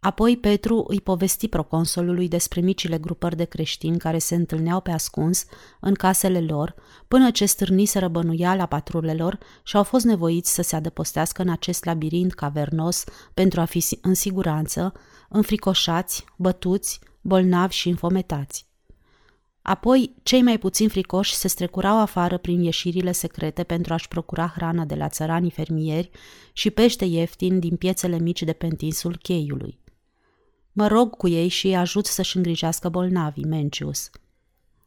Apoi 0.04 0.38
Petru 0.38 0.86
îi 0.88 1.02
povesti 1.02 1.48
proconsolului 1.48 2.28
despre 2.28 2.62
micile 2.62 2.98
grupări 2.98 3.36
de 3.36 3.44
creștini 3.44 3.98
care 3.98 4.18
se 4.18 4.36
întâlneau 4.36 4.82
pe 4.82 4.92
ascuns 4.92 5.46
în 5.80 5.94
casele 5.94 6.42
lor, 6.42 6.76
până 7.08 7.32
ce 7.32 7.46
stârniseră 7.46 8.08
bănuiala 8.08 8.66
patrulelor 8.66 9.38
și 9.64 9.76
au 9.76 9.84
fost 9.84 10.06
nevoiți 10.06 10.54
să 10.54 10.62
se 10.62 10.76
adăpostească 10.76 11.42
în 11.42 11.50
acest 11.50 11.84
labirint 11.84 12.34
cavernos 12.34 13.04
pentru 13.34 13.62
a 13.62 13.66
fi 13.66 13.86
în 14.02 14.14
siguranță, 14.14 14.94
înfricoșați, 15.30 16.26
bătuți, 16.38 17.00
bolnavi 17.22 17.76
și 17.76 17.90
înfometați. 17.90 18.66
Apoi, 19.62 20.16
cei 20.24 20.42
mai 20.42 20.58
puțin 20.58 20.90
fricoși 20.90 21.34
se 21.34 21.48
strecurau 21.48 22.00
afară 22.00 22.38
prin 22.38 22.62
ieșirile 22.62 23.12
secrete 23.12 23.64
pentru 23.64 23.94
a-și 23.94 24.08
procura 24.08 24.52
hrană 24.56 24.86
de 24.86 24.96
la 24.96 25.10
țăranii 25.10 25.52
fermieri 25.52 26.10
și 26.54 26.70
pește 26.70 27.06
ieftin 27.06 27.60
din 27.60 27.76
piețele 27.76 28.20
mici 28.20 28.44
de 28.44 28.54
pe 28.54 28.66
întinsul 28.66 29.18
cheiului. 29.22 29.81
Mă 30.72 30.88
rog 30.88 31.16
cu 31.16 31.28
ei 31.28 31.48
și 31.48 31.68
îi 31.68 31.76
ajut 31.76 32.06
să-și 32.06 32.38
îngrijească 32.38 32.90
bolnavii, 32.90 33.46
Mencius. 33.46 34.10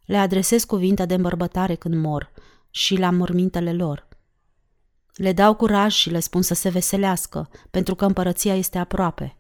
Le 0.05 0.17
adresez 0.17 0.65
cuvinte 0.65 1.05
de 1.07 1.15
îmbărbătare 1.15 1.75
când 1.75 1.95
mor 1.95 2.33
și 2.71 2.97
la 2.97 3.11
mormintele 3.11 3.73
lor. 3.73 4.09
Le 5.15 5.33
dau 5.33 5.55
curaj 5.55 5.93
și 5.93 6.11
le 6.11 6.21
spun 6.21 6.43
să 6.43 6.55
se 6.55 6.69
veselească, 6.69 7.51
pentru 7.71 7.95
că 7.95 8.05
împărăția 8.05 8.55
este 8.55 8.79
aproape. 8.79 9.37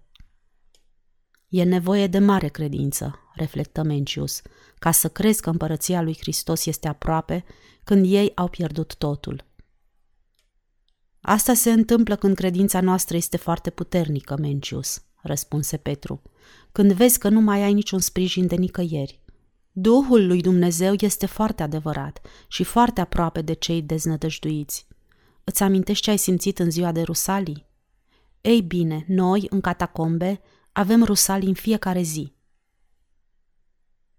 E 1.48 1.62
nevoie 1.62 2.06
de 2.06 2.18
mare 2.18 2.48
credință, 2.48 3.18
reflectă 3.34 3.82
Mencius, 3.82 4.42
ca 4.78 4.90
să 4.90 5.08
crezi 5.08 5.40
că 5.40 5.50
împărăția 5.50 6.02
lui 6.02 6.16
Hristos 6.20 6.66
este 6.66 6.88
aproape 6.88 7.44
când 7.84 8.04
ei 8.08 8.32
au 8.34 8.48
pierdut 8.48 8.94
totul. 8.94 9.44
Asta 11.20 11.54
se 11.54 11.72
întâmplă 11.72 12.16
când 12.16 12.36
credința 12.36 12.80
noastră 12.80 13.16
este 13.16 13.36
foarte 13.36 13.70
puternică, 13.70 14.36
Mencius, 14.40 15.02
răspunse 15.24 15.76
Petru, 15.76 16.22
când 16.72 16.92
vezi 16.92 17.18
că 17.18 17.28
nu 17.28 17.40
mai 17.40 17.62
ai 17.62 17.72
niciun 17.72 17.98
sprijin 17.98 18.46
de 18.46 18.54
nicăieri. 18.54 19.20
Duhul 19.72 20.26
lui 20.26 20.40
Dumnezeu 20.40 20.94
este 20.98 21.26
foarte 21.26 21.62
adevărat 21.62 22.20
și 22.48 22.64
foarte 22.64 23.00
aproape 23.00 23.42
de 23.42 23.52
cei 23.52 23.82
deznădăjduiți. 23.82 24.86
Îți 25.44 25.62
amintești 25.62 26.02
ce 26.02 26.10
ai 26.10 26.16
simțit 26.16 26.58
în 26.58 26.70
ziua 26.70 26.92
de 26.92 27.02
Rusalii? 27.02 27.66
Ei 28.40 28.62
bine, 28.62 29.04
noi, 29.08 29.46
în 29.50 29.60
catacombe, 29.60 30.40
avem 30.72 31.04
Rusalii 31.04 31.48
în 31.48 31.54
fiecare 31.54 32.02
zi. 32.02 32.32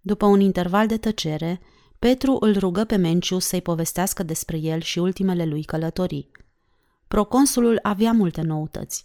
După 0.01 0.25
un 0.25 0.39
interval 0.39 0.87
de 0.87 0.97
tăcere, 0.97 1.59
Petru 1.99 2.37
îl 2.39 2.57
rugă 2.57 2.83
pe 2.83 2.95
Menciu 2.95 3.39
să-i 3.39 3.61
povestească 3.61 4.23
despre 4.23 4.57
el 4.57 4.81
și 4.81 4.99
ultimele 4.99 5.45
lui 5.45 5.63
călătorii. 5.63 6.31
Proconsulul 7.07 7.79
avea 7.81 8.11
multe 8.11 8.41
noutăți. 8.41 9.03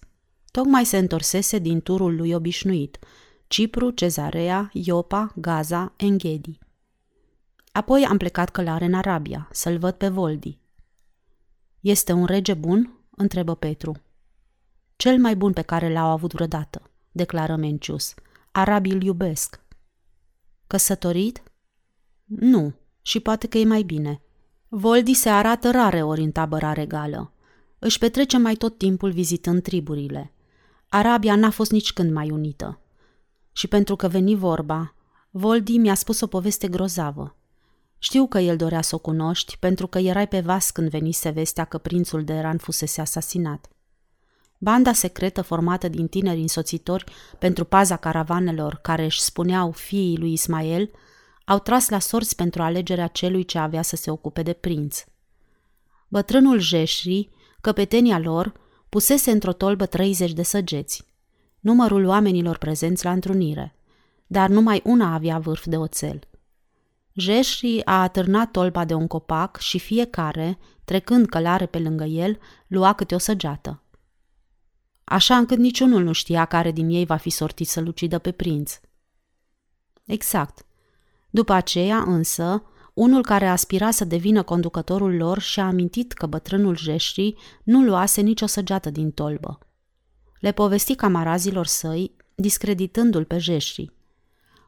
Tocmai 0.50 0.84
se 0.84 0.98
întorsese 0.98 1.58
din 1.58 1.80
turul 1.80 2.16
lui 2.16 2.32
obișnuit, 2.32 2.98
Cipru, 3.46 3.90
Cezarea, 3.90 4.70
Iopa, 4.72 5.32
Gaza, 5.36 5.92
Enghedi. 5.96 6.58
Apoi 7.72 8.04
am 8.04 8.16
plecat 8.16 8.50
călare 8.50 8.84
în 8.84 8.94
Arabia, 8.94 9.48
să-l 9.52 9.78
văd 9.78 9.94
pe 9.94 10.08
Voldi. 10.08 10.58
Este 11.80 12.12
un 12.12 12.24
rege 12.24 12.54
bun?" 12.54 12.94
întrebă 13.10 13.54
Petru. 13.54 13.96
Cel 14.96 15.18
mai 15.18 15.36
bun 15.36 15.52
pe 15.52 15.62
care 15.62 15.92
l-au 15.92 16.10
avut 16.10 16.32
vreodată, 16.32 16.90
declară 17.12 17.56
Mencius. 17.56 18.14
Arabii 18.52 18.92
îl 18.92 19.02
iubesc. 19.02 19.60
Căsătorit? 20.66 21.42
Nu, 22.24 22.74
și 23.02 23.20
poate 23.20 23.46
că 23.46 23.58
e 23.58 23.64
mai 23.64 23.82
bine. 23.82 24.22
Voldi 24.68 25.14
se 25.14 25.28
arată 25.28 25.70
rare 25.70 26.02
ori 26.02 26.20
în 26.20 26.30
tabăra 26.30 26.72
regală. 26.72 27.32
Își 27.78 27.98
petrece 27.98 28.38
mai 28.38 28.54
tot 28.54 28.78
timpul 28.78 29.10
vizitând 29.10 29.62
triburile. 29.62 30.32
Arabia 30.92 31.34
n-a 31.36 31.50
fost 31.50 31.70
nici 31.70 31.92
când 31.92 32.12
mai 32.12 32.30
unită. 32.30 32.80
Și 33.52 33.66
pentru 33.66 33.96
că 33.96 34.08
veni 34.08 34.34
vorba, 34.34 34.94
Voldi 35.30 35.78
mi-a 35.78 35.94
spus 35.94 36.20
o 36.20 36.26
poveste 36.26 36.68
grozavă. 36.68 37.36
Știu 37.98 38.26
că 38.26 38.38
el 38.38 38.56
dorea 38.56 38.80
să 38.80 38.94
o 38.94 38.98
cunoști, 38.98 39.56
pentru 39.58 39.86
că 39.86 39.98
erai 39.98 40.28
pe 40.28 40.40
vas 40.40 40.70
când 40.70 40.90
venise 40.90 41.30
vestea 41.30 41.64
că 41.64 41.78
prințul 41.78 42.24
de 42.24 42.32
Eran 42.32 42.58
fusese 42.58 43.00
asasinat. 43.00 43.68
Banda 44.58 44.92
secretă 44.92 45.42
formată 45.42 45.88
din 45.88 46.08
tineri 46.08 46.40
însoțitori 46.40 47.04
pentru 47.38 47.64
paza 47.64 47.96
caravanelor 47.96 48.78
care 48.82 49.04
își 49.04 49.20
spuneau 49.20 49.70
fiii 49.70 50.18
lui 50.18 50.32
Ismael, 50.32 50.90
au 51.44 51.58
tras 51.58 51.88
la 51.88 51.98
sorți 51.98 52.36
pentru 52.36 52.62
alegerea 52.62 53.06
celui 53.06 53.44
ce 53.44 53.58
avea 53.58 53.82
să 53.82 53.96
se 53.96 54.10
ocupe 54.10 54.42
de 54.42 54.52
prinț. 54.52 55.04
Bătrânul 56.08 56.58
Jeșri, 56.58 57.30
căpetenia 57.60 58.18
lor, 58.18 58.59
pusese 58.90 59.30
într-o 59.30 59.52
tolbă 59.52 59.86
30 59.86 60.32
de 60.32 60.42
săgeți. 60.42 61.04
Numărul 61.60 62.04
oamenilor 62.04 62.58
prezenți 62.58 63.04
la 63.04 63.12
întrunire, 63.12 63.74
dar 64.26 64.48
numai 64.48 64.80
una 64.84 65.14
avea 65.14 65.38
vârf 65.38 65.66
de 65.66 65.76
oțel. 65.76 66.20
Jeșri 67.12 67.84
a 67.84 68.02
atârnat 68.02 68.50
tolba 68.50 68.84
de 68.84 68.94
un 68.94 69.06
copac 69.06 69.56
și 69.56 69.78
fiecare, 69.78 70.58
trecând 70.84 71.26
călare 71.26 71.66
pe 71.66 71.78
lângă 71.78 72.04
el, 72.04 72.38
lua 72.66 72.92
câte 72.92 73.14
o 73.14 73.18
săgeată 73.18 73.82
așa 75.10 75.36
încât 75.36 75.58
niciunul 75.58 76.02
nu 76.02 76.12
știa 76.12 76.44
care 76.44 76.70
din 76.70 76.88
ei 76.88 77.04
va 77.04 77.16
fi 77.16 77.30
sortit 77.30 77.68
să-l 77.68 77.86
ucidă 77.86 78.18
pe 78.18 78.32
prinț. 78.32 78.80
Exact. 80.04 80.66
După 81.30 81.52
aceea, 81.52 82.02
însă, 82.06 82.62
unul 82.94 83.22
care 83.22 83.46
aspira 83.46 83.90
să 83.90 84.04
devină 84.04 84.42
conducătorul 84.42 85.16
lor 85.16 85.38
și-a 85.38 85.66
amintit 85.66 86.12
că 86.12 86.26
bătrânul 86.26 86.76
Jeșrii 86.76 87.38
nu 87.62 87.82
luase 87.82 88.20
nicio 88.20 88.46
săgeată 88.46 88.90
din 88.90 89.10
tolbă. 89.10 89.58
Le 90.40 90.52
povesti 90.52 90.94
camarazilor 90.94 91.66
săi, 91.66 92.16
discreditându-l 92.34 93.24
pe 93.24 93.38
jeșrii. 93.38 93.92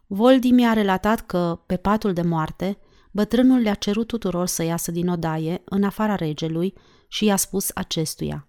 Voldi 0.06 0.50
mi-a 0.50 0.72
relatat 0.72 1.20
că, 1.20 1.60
pe 1.66 1.76
patul 1.76 2.12
de 2.12 2.22
moarte, 2.22 2.78
bătrânul 3.10 3.58
le-a 3.58 3.74
cerut 3.74 4.06
tuturor 4.06 4.46
să 4.46 4.62
iasă 4.62 4.90
din 4.90 5.08
odaie, 5.08 5.62
în 5.64 5.84
afara 5.84 6.14
regelui, 6.14 6.74
și 7.08 7.24
i-a 7.24 7.36
spus 7.36 7.70
acestuia. 7.74 8.46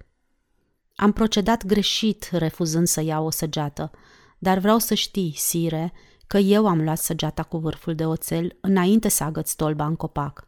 Am 0.96 1.12
procedat 1.12 1.66
greșit 1.66 2.30
refuzând 2.32 2.88
să 2.88 3.02
iau 3.02 3.26
o 3.26 3.30
săgeată, 3.30 3.92
dar 4.38 4.58
vreau 4.58 4.78
să 4.78 4.94
știi, 4.94 5.34
sire, 5.38 5.94
că 6.34 6.40
eu 6.40 6.68
am 6.68 6.84
luat 6.84 6.98
săgeata 6.98 7.44
cu 7.44 7.58
vârful 7.58 7.96
de 7.96 8.06
oțel 8.06 8.58
înainte 8.62 9.10
să 9.10 9.24
agăț 9.24 9.50
stolba 9.50 9.86
în 9.86 9.96
copac. 9.96 10.48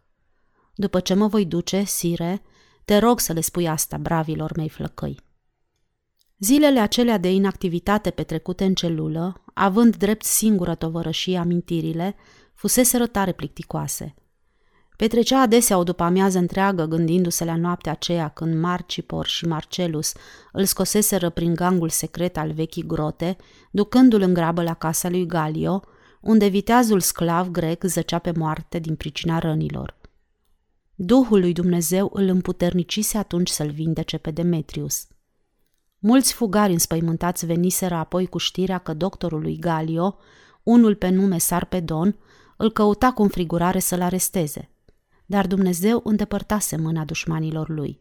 După 0.75 0.99
ce 0.99 1.13
mă 1.13 1.27
voi 1.27 1.45
duce, 1.45 1.83
sire, 1.83 2.41
te 2.85 2.97
rog 2.97 3.19
să 3.19 3.33
le 3.33 3.41
spui 3.41 3.67
asta 3.67 3.97
bravilor 3.97 4.55
mei 4.55 4.69
flăcăi. 4.69 5.19
Zilele 6.39 6.79
acelea 6.79 7.17
de 7.17 7.31
inactivitate 7.31 8.09
petrecute 8.09 8.65
în 8.65 8.73
celulă, 8.73 9.43
având 9.53 9.95
drept 9.95 10.23
singură 10.23 10.75
tovărășie 10.75 11.37
amintirile, 11.37 12.15
fusese 12.53 12.97
tare 13.05 13.31
plicticoase. 13.31 14.13
Petrecea 14.97 15.41
adesea 15.41 15.77
o 15.77 15.83
după 15.83 16.03
amiază 16.03 16.37
întreagă 16.37 16.85
gândindu-se 16.85 17.45
la 17.45 17.55
noaptea 17.55 17.91
aceea 17.91 18.27
când 18.27 18.59
Marcipor 18.59 19.25
și 19.25 19.47
Marcelus 19.47 20.13
îl 20.51 20.65
scoseseră 20.65 21.29
prin 21.29 21.53
gangul 21.53 21.89
secret 21.89 22.37
al 22.37 22.51
vechii 22.51 22.85
grote, 22.85 23.37
ducându-l 23.71 24.21
în 24.21 24.33
grabă 24.33 24.63
la 24.63 24.73
casa 24.73 25.09
lui 25.09 25.25
Galio, 25.25 25.81
unde 26.21 26.47
viteazul 26.47 26.99
sclav 26.99 27.47
grec 27.47 27.83
zăcea 27.83 28.19
pe 28.19 28.31
moarte 28.35 28.79
din 28.79 28.95
pricina 28.95 29.39
rănilor. 29.39 29.95
Duhul 30.95 31.39
lui 31.39 31.53
Dumnezeu 31.53 32.09
îl 32.13 32.27
împuternicise 32.27 33.17
atunci 33.17 33.49
să-l 33.49 33.69
vindece 33.69 34.17
pe 34.17 34.31
Demetrius– 34.31 35.07
Mulți 36.07 36.33
fugari 36.33 36.71
înspăimântați 36.71 37.45
veniseră 37.45 37.95
apoi 37.95 38.27
cu 38.27 38.37
știrea 38.37 38.77
că 38.77 38.93
doctorul 38.93 39.41
lui 39.41 39.57
Galio, 39.57 40.17
unul 40.63 40.95
pe 40.95 41.09
nume 41.09 41.37
Sarpedon, 41.37 42.17
îl 42.57 42.71
căuta 42.71 43.11
cu 43.11 43.21
înfrigurare 43.21 43.79
să-l 43.79 44.01
aresteze. 44.01 44.69
Dar 45.25 45.47
Dumnezeu 45.47 46.01
îndepărtase 46.03 46.77
mâna 46.77 47.05
dușmanilor 47.05 47.69
lui. 47.69 47.99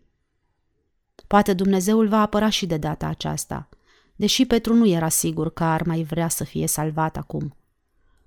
Poate 1.26 1.52
Dumnezeu 1.52 1.98
îl 1.98 2.08
va 2.08 2.20
apăra 2.20 2.48
și 2.48 2.66
de 2.66 2.76
data 2.76 3.06
aceasta, 3.06 3.68
deși 4.16 4.44
Petru 4.44 4.74
nu 4.74 4.86
era 4.86 5.08
sigur 5.08 5.52
că 5.52 5.64
ar 5.64 5.82
mai 5.86 6.02
vrea 6.02 6.28
să 6.28 6.44
fie 6.44 6.66
salvat 6.66 7.16
acum. 7.16 7.56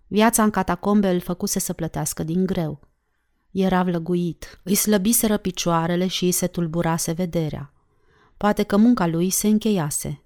Viața 0.08 0.44
în 0.44 0.50
catacombe 0.50 1.10
îl 1.10 1.20
făcuse 1.20 1.60
să 1.60 1.74
plătească 1.74 2.24
din 2.24 2.46
greu. 2.46 2.80
Era 3.52 3.84
vlăguit, 3.84 4.62
îi 4.64 4.76
slăbiseră 4.76 5.38
picioarele 5.38 6.08
și 6.08 6.26
îi 6.26 6.32
se 6.32 6.48
tulburase 6.48 7.12
vederea. 7.12 7.74
Poate 8.38 8.64
că 8.64 8.78
munca 8.78 9.08
lui 9.08 9.30
se 9.30 9.48
încheiase. 9.48 10.22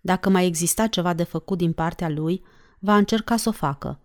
Dacă 0.00 0.30
mai 0.30 0.46
exista 0.46 0.86
ceva 0.86 1.12
de 1.12 1.22
făcut 1.22 1.58
din 1.58 1.72
partea 1.72 2.08
lui, 2.08 2.42
va 2.78 2.96
încerca 2.96 3.36
să 3.36 3.48
o 3.48 3.52
facă. 3.52 4.00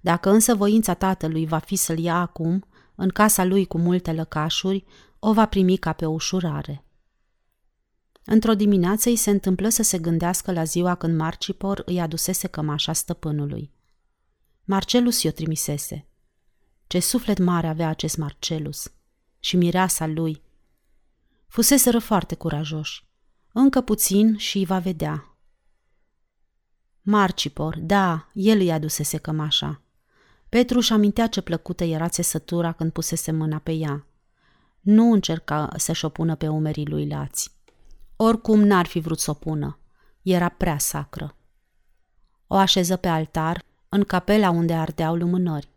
Dacă 0.00 0.30
însă 0.30 0.54
voința 0.54 0.94
tatălui 0.94 1.46
va 1.46 1.58
fi 1.58 1.76
să-l 1.76 1.98
ia 1.98 2.20
acum, 2.20 2.64
în 3.02 3.08
casa 3.08 3.44
lui 3.44 3.66
cu 3.66 3.78
multe 3.78 4.12
lăcașuri, 4.12 4.84
o 5.18 5.32
va 5.32 5.46
primi 5.46 5.76
ca 5.76 5.92
pe 5.92 6.06
o 6.06 6.10
ușurare. 6.10 6.84
Într-o 8.24 8.54
dimineață 8.54 9.08
îi 9.08 9.16
se 9.16 9.30
întâmplă 9.30 9.68
să 9.68 9.82
se 9.82 9.98
gândească 9.98 10.52
la 10.52 10.64
ziua 10.64 10.94
când 10.94 11.16
Marcipor 11.16 11.82
îi 11.86 12.00
adusese 12.00 12.46
cămașa 12.46 12.92
stăpânului. 12.92 13.70
Marcelus 14.64 15.22
i-o 15.22 15.30
trimisese. 15.30 16.06
Ce 16.86 17.00
suflet 17.00 17.38
mare 17.38 17.66
avea 17.66 17.88
acest 17.88 18.16
Marcelus! 18.16 18.92
Și 19.38 19.56
mireasa 19.56 20.06
lui, 20.06 20.42
Fuseseră 21.52 21.98
foarte 21.98 22.34
curajoși. 22.34 23.06
Încă 23.52 23.80
puțin 23.80 24.36
și 24.36 24.58
îi 24.58 24.64
va 24.64 24.78
vedea. 24.78 25.36
Marcipor, 27.00 27.78
da, 27.78 28.28
el 28.32 28.58
îi 28.58 28.72
adusese 28.72 29.16
cămașa. 29.16 29.81
Petru 30.52 30.78
își 30.78 30.92
amintea 30.92 31.26
ce 31.26 31.40
plăcută 31.40 31.84
era 31.84 32.08
țesătura 32.08 32.72
când 32.72 32.92
pusese 32.92 33.30
mâna 33.32 33.58
pe 33.58 33.72
ea. 33.72 34.06
Nu 34.80 35.12
încerca 35.12 35.68
să-și 35.76 36.04
o 36.04 36.08
pună 36.08 36.34
pe 36.34 36.48
umerii 36.48 36.86
lui 36.86 37.06
lați. 37.06 37.50
Oricum 38.16 38.60
n-ar 38.60 38.86
fi 38.86 39.00
vrut 39.00 39.18
să 39.18 39.30
o 39.30 39.34
pună. 39.34 39.78
Era 40.22 40.48
prea 40.48 40.78
sacră. 40.78 41.36
O 42.46 42.54
așeză 42.54 42.96
pe 42.96 43.08
altar, 43.08 43.64
în 43.88 44.04
capela 44.04 44.50
unde 44.50 44.72
ardeau 44.72 45.14
lumânări. 45.14 45.68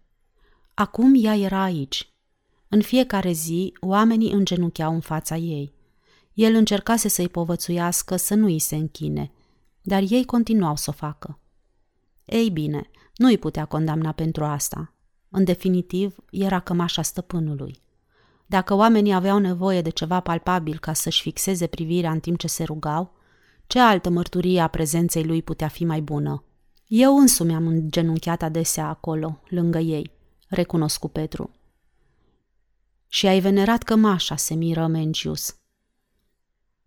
Acum 0.73 1.13
ea 1.15 1.35
era 1.35 1.61
aici, 1.61 2.13
în 2.67 2.81
fiecare 2.81 3.31
zi, 3.31 3.73
oamenii 3.79 4.31
îngenuncheau 4.31 4.93
în 4.93 5.01
fața 5.01 5.35
ei. 5.35 5.73
El 6.33 6.55
încercase 6.55 7.07
să-i 7.07 7.29
povățuiască 7.29 8.15
să 8.15 8.33
nu 8.33 8.45
îi 8.45 8.59
se 8.59 8.75
închine, 8.75 9.31
dar 9.81 10.03
ei 10.09 10.25
continuau 10.25 10.75
să 10.75 10.89
o 10.89 10.93
facă. 10.93 11.39
Ei 12.25 12.49
bine, 12.49 12.89
nu 13.15 13.27
îi 13.27 13.37
putea 13.37 13.65
condamna 13.65 14.11
pentru 14.11 14.43
asta. 14.43 14.93
În 15.29 15.43
definitiv, 15.43 16.15
era 16.31 16.59
cămașa 16.59 17.01
stăpânului. 17.01 17.81
Dacă 18.45 18.73
oamenii 18.73 19.13
aveau 19.13 19.37
nevoie 19.37 19.81
de 19.81 19.89
ceva 19.89 20.19
palpabil 20.19 20.79
ca 20.79 20.93
să-și 20.93 21.21
fixeze 21.21 21.67
privirea 21.67 22.11
în 22.11 22.19
timp 22.19 22.37
ce 22.37 22.47
se 22.47 22.63
rugau, 22.63 23.13
ce 23.67 23.79
altă 23.79 24.09
mărturie 24.09 24.59
a 24.59 24.67
prezenței 24.67 25.23
lui 25.23 25.41
putea 25.41 25.67
fi 25.67 25.85
mai 25.85 26.01
bună? 26.01 26.43
Eu 26.87 27.17
însumi 27.17 27.53
am 27.53 27.67
îngenunchiat 27.67 28.41
adesea 28.41 28.87
acolo, 28.87 29.41
lângă 29.49 29.77
ei, 29.77 30.11
recunosc 30.47 31.05
Petru 31.05 31.49
și 33.15 33.27
ai 33.27 33.39
venerat 33.39 33.83
cămașa, 33.83 34.35
se 34.35 34.53
miră 34.53 34.87
Mencius. 34.87 35.55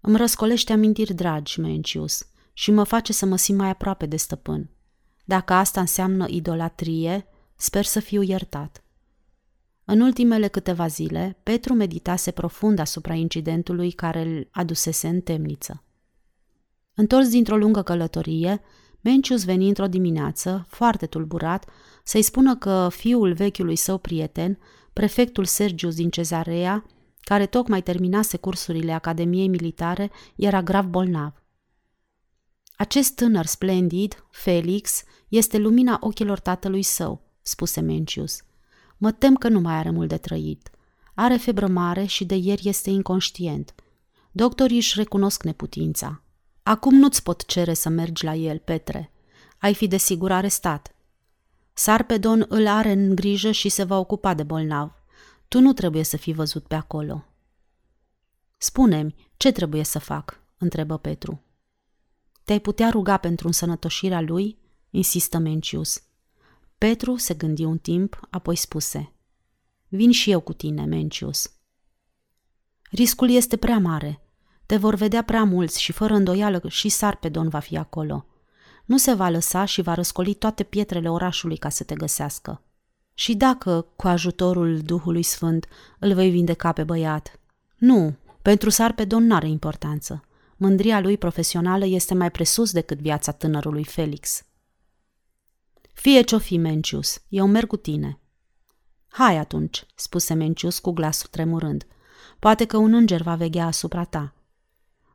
Îmi 0.01 0.17
răscolește 0.17 0.73
amintiri 0.73 1.15
dragi, 1.15 1.61
Mencius, 1.61 2.27
și 2.53 2.71
mă 2.71 2.85
face 2.85 3.13
să 3.13 3.27
mă 3.27 3.37
simt 3.37 3.59
mai 3.59 3.69
aproape 3.69 4.07
de 4.07 4.17
stăpân. 4.17 4.71
Dacă 5.29 5.53
asta 5.53 5.81
înseamnă 5.81 6.27
idolatrie, 6.29 7.27
sper 7.57 7.85
să 7.85 8.01
fiu 8.01 8.23
iertat. 8.23 8.85
În 9.85 10.01
ultimele 10.01 10.49
câteva 10.49 10.87
zile, 10.87 11.39
Petru 11.43 11.75
meditase 11.75 12.31
profund 12.31 12.79
asupra 12.79 13.15
incidentului 13.15 13.91
care 13.91 14.21
îl 14.21 14.49
adusese 14.51 15.09
în 15.09 15.21
temniță. 15.21 15.85
Întors 16.95 17.29
dintr-o 17.29 17.57
lungă 17.57 17.83
călătorie, 17.83 18.61
Mencius 19.01 19.45
veni 19.45 19.69
într-o 19.69 19.87
dimineață, 19.87 20.67
foarte 20.69 21.07
tulburat, 21.07 21.69
să-i 22.05 22.23
spună 22.23 22.57
că 22.57 22.89
fiul 22.91 23.33
vechiului 23.33 23.77
său 23.77 23.99
prieten 23.99 24.59
prefectul 24.93 25.45
Sergius 25.45 25.95
din 25.95 26.11
Cezarea, 26.11 26.85
care 27.21 27.47
tocmai 27.47 27.83
terminase 27.83 28.37
cursurile 28.37 28.93
Academiei 28.93 29.49
Militare, 29.49 30.11
era 30.37 30.63
grav 30.63 30.87
bolnav. 30.87 31.43
Acest 32.79 33.15
tânăr 33.15 33.47
splendid, 33.47 34.25
Felix, 34.31 35.03
este 35.29 35.59
lumina 35.59 35.99
ochilor 36.01 36.39
tatălui 36.39 36.83
său, 36.83 37.23
spuse 37.43 37.81
Mencius. 37.81 38.43
Mă 38.97 39.13
tem 39.13 39.35
că 39.35 39.49
nu 39.49 39.61
mai 39.61 39.75
are 39.75 39.91
mult 39.91 40.09
de 40.09 40.17
trăit. 40.17 40.71
Are 41.15 41.37
febră 41.37 41.67
mare 41.67 42.05
și 42.05 42.25
de 42.25 42.35
ieri 42.35 42.69
este 42.69 42.91
inconștient. 42.91 43.75
Doctorii 44.31 44.77
își 44.77 44.99
recunosc 44.99 45.43
neputința. 45.43 46.23
Acum 46.63 46.95
nu-ți 46.95 47.23
pot 47.23 47.45
cere 47.45 47.75
să 47.75 47.89
mergi 47.89 48.25
la 48.25 48.35
el, 48.35 48.59
Petre. 48.59 49.13
Ai 49.59 49.75
fi 49.75 49.87
desigur 49.87 50.33
arestat. 50.33 50.95
Sarpedon 51.73 52.45
îl 52.49 52.67
are 52.67 52.93
în 52.93 53.15
grijă 53.15 53.51
și 53.51 53.69
se 53.69 53.85
va 53.85 53.99
ocupa 53.99 54.35
de 54.35 54.43
bolnav. 54.43 54.93
Tu 55.49 55.61
nu 55.61 55.73
trebuie 55.73 56.03
să 56.03 56.17
fii 56.17 56.33
văzut 56.33 56.67
pe 56.67 56.75
acolo. 56.75 57.25
Spune-mi, 58.57 59.15
ce 59.37 59.53
trebuie 59.53 59.85
să 59.85 59.99
fac? 59.99 60.41
întrebă 60.59 60.99
Petru. 60.99 61.43
Te-ai 62.49 62.61
putea 62.61 62.91
ruga 62.91 63.17
pentru 63.17 63.47
însănătoșirea 63.47 64.21
lui? 64.21 64.59
insistă 64.91 65.39
Mencius. 65.39 66.03
Petru 66.79 67.17
se 67.17 67.35
gândi 67.35 67.65
un 67.65 67.79
timp, 67.79 68.21
apoi 68.31 68.57
spuse. 68.57 69.13
Vin 69.89 70.11
și 70.11 70.31
eu 70.31 70.41
cu 70.41 70.53
tine, 70.53 70.85
Mencius. 70.85 71.53
Riscul 72.91 73.31
este 73.31 73.57
prea 73.57 73.79
mare. 73.79 74.21
Te 74.67 74.77
vor 74.77 74.95
vedea 74.95 75.23
prea 75.23 75.45
mulți 75.45 75.81
și 75.81 75.93
fără 75.93 76.15
îndoială 76.15 76.63
și 76.69 76.89
Sarpedon 76.89 77.49
va 77.49 77.59
fi 77.59 77.77
acolo 77.77 78.27
nu 78.89 78.97
se 78.97 79.15
va 79.15 79.29
lăsa 79.29 79.65
și 79.65 79.83
va 79.83 79.95
răscoli 79.95 80.35
toate 80.35 80.63
pietrele 80.63 81.11
orașului 81.11 81.57
ca 81.57 81.69
să 81.69 81.85
te 81.85 81.95
găsească. 81.95 82.63
Și 83.15 83.35
dacă, 83.35 83.87
cu 83.97 84.07
ajutorul 84.07 84.79
Duhului 84.79 85.23
Sfânt, 85.23 85.69
îl 85.99 86.15
vei 86.15 86.31
vindeca 86.31 86.73
pe 86.73 86.85
băiat? 86.85 87.41
Nu, 87.77 88.17
pentru 88.43 88.71
Sarpedon 88.71 89.27
n-are 89.27 89.49
importanță. 89.49 90.23
Mândria 90.61 91.01
lui 91.01 91.17
profesională 91.17 91.87
este 91.87 92.15
mai 92.15 92.31
presus 92.31 92.73
decât 92.73 92.99
viața 92.99 93.33
tânărului 93.33 93.85
Felix. 93.85 94.43
Fie 95.93 96.21
ce-o 96.21 96.39
fi, 96.39 96.57
Mencius, 96.57 97.23
eu 97.29 97.47
merg 97.47 97.67
cu 97.67 97.77
tine. 97.77 98.21
Hai 99.09 99.37
atunci, 99.37 99.87
spuse 99.95 100.35
Mencius 100.35 100.79
cu 100.79 100.91
glasul 100.91 101.29
tremurând. 101.31 101.87
Poate 102.39 102.65
că 102.65 102.77
un 102.77 102.95
înger 102.95 103.23
va 103.23 103.35
veghea 103.35 103.67
asupra 103.67 104.05
ta. 104.05 104.35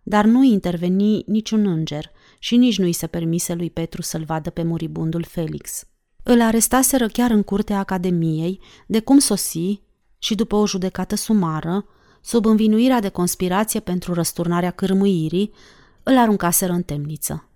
Dar 0.04 0.26
nu 0.26 0.44
interveni 0.44 1.24
niciun 1.28 1.68
înger 1.68 2.12
și 2.40 2.56
nici 2.56 2.78
nu 2.78 2.86
i 2.86 2.92
se 2.92 3.08
permise 3.08 3.54
lui 3.54 3.70
Petru 3.70 4.02
să-l 4.02 4.24
vadă 4.24 4.50
pe 4.50 4.64
muribundul 4.64 5.24
Felix. 5.24 5.88
Îl 6.24 6.42
arestaseră 6.42 7.08
chiar 7.08 7.32
în 7.32 7.44
curtea 7.44 7.80
Academiei, 7.80 8.60
de 8.88 9.00
cum 9.00 9.20
sosi 9.20 9.82
și 10.18 10.36
după 10.36 10.56
o 10.56 10.68
judecată 10.68 11.16
sumară, 11.16 11.86
sub 12.24 12.46
învinuirea 12.46 13.00
de 13.00 13.10
conspirație 13.10 13.80
pentru 13.80 14.14
răsturnarea 14.14 14.72
cârmuirii, 14.72 15.54
îl 16.04 16.18
aruncaseră 16.18 16.72
în 16.72 16.84
temniță. 16.84 17.48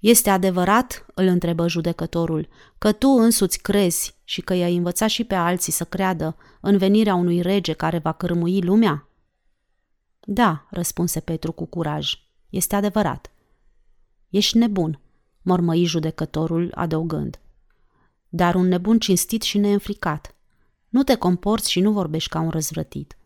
Este 0.00 0.30
adevărat, 0.30 1.06
îl 1.14 1.26
întrebă 1.26 1.68
judecătorul, 1.68 2.48
că 2.78 2.92
tu 2.92 3.08
însuți 3.08 3.58
crezi 3.58 4.14
și 4.24 4.40
că 4.40 4.54
i-ai 4.54 4.76
învățat 4.76 5.08
și 5.08 5.24
pe 5.24 5.34
alții 5.34 5.72
să 5.72 5.84
creadă 5.84 6.36
în 6.60 6.76
venirea 6.76 7.14
unui 7.14 7.40
rege 7.40 7.72
care 7.72 7.98
va 7.98 8.12
cărmui 8.12 8.62
lumea? 8.62 9.08
Da, 10.20 10.66
răspunse 10.70 11.20
Petru 11.20 11.52
cu 11.52 11.64
curaj. 11.64 12.12
Este 12.50 12.76
adevărat. 12.76 13.30
Ești 14.28 14.58
nebun, 14.58 15.00
mormăi 15.42 15.84
judecătorul 15.84 16.72
adăugând. 16.74 17.40
Dar 18.28 18.54
un 18.54 18.66
nebun 18.66 18.98
cinstit 18.98 19.42
și 19.42 19.58
neînfricat. 19.58 20.33
Nu 20.94 21.02
te 21.02 21.14
comporți 21.14 21.70
și 21.70 21.80
nu 21.80 21.92
vorbești 21.92 22.28
ca 22.28 22.40
un 22.40 22.50
răzvrătit. 22.50 23.16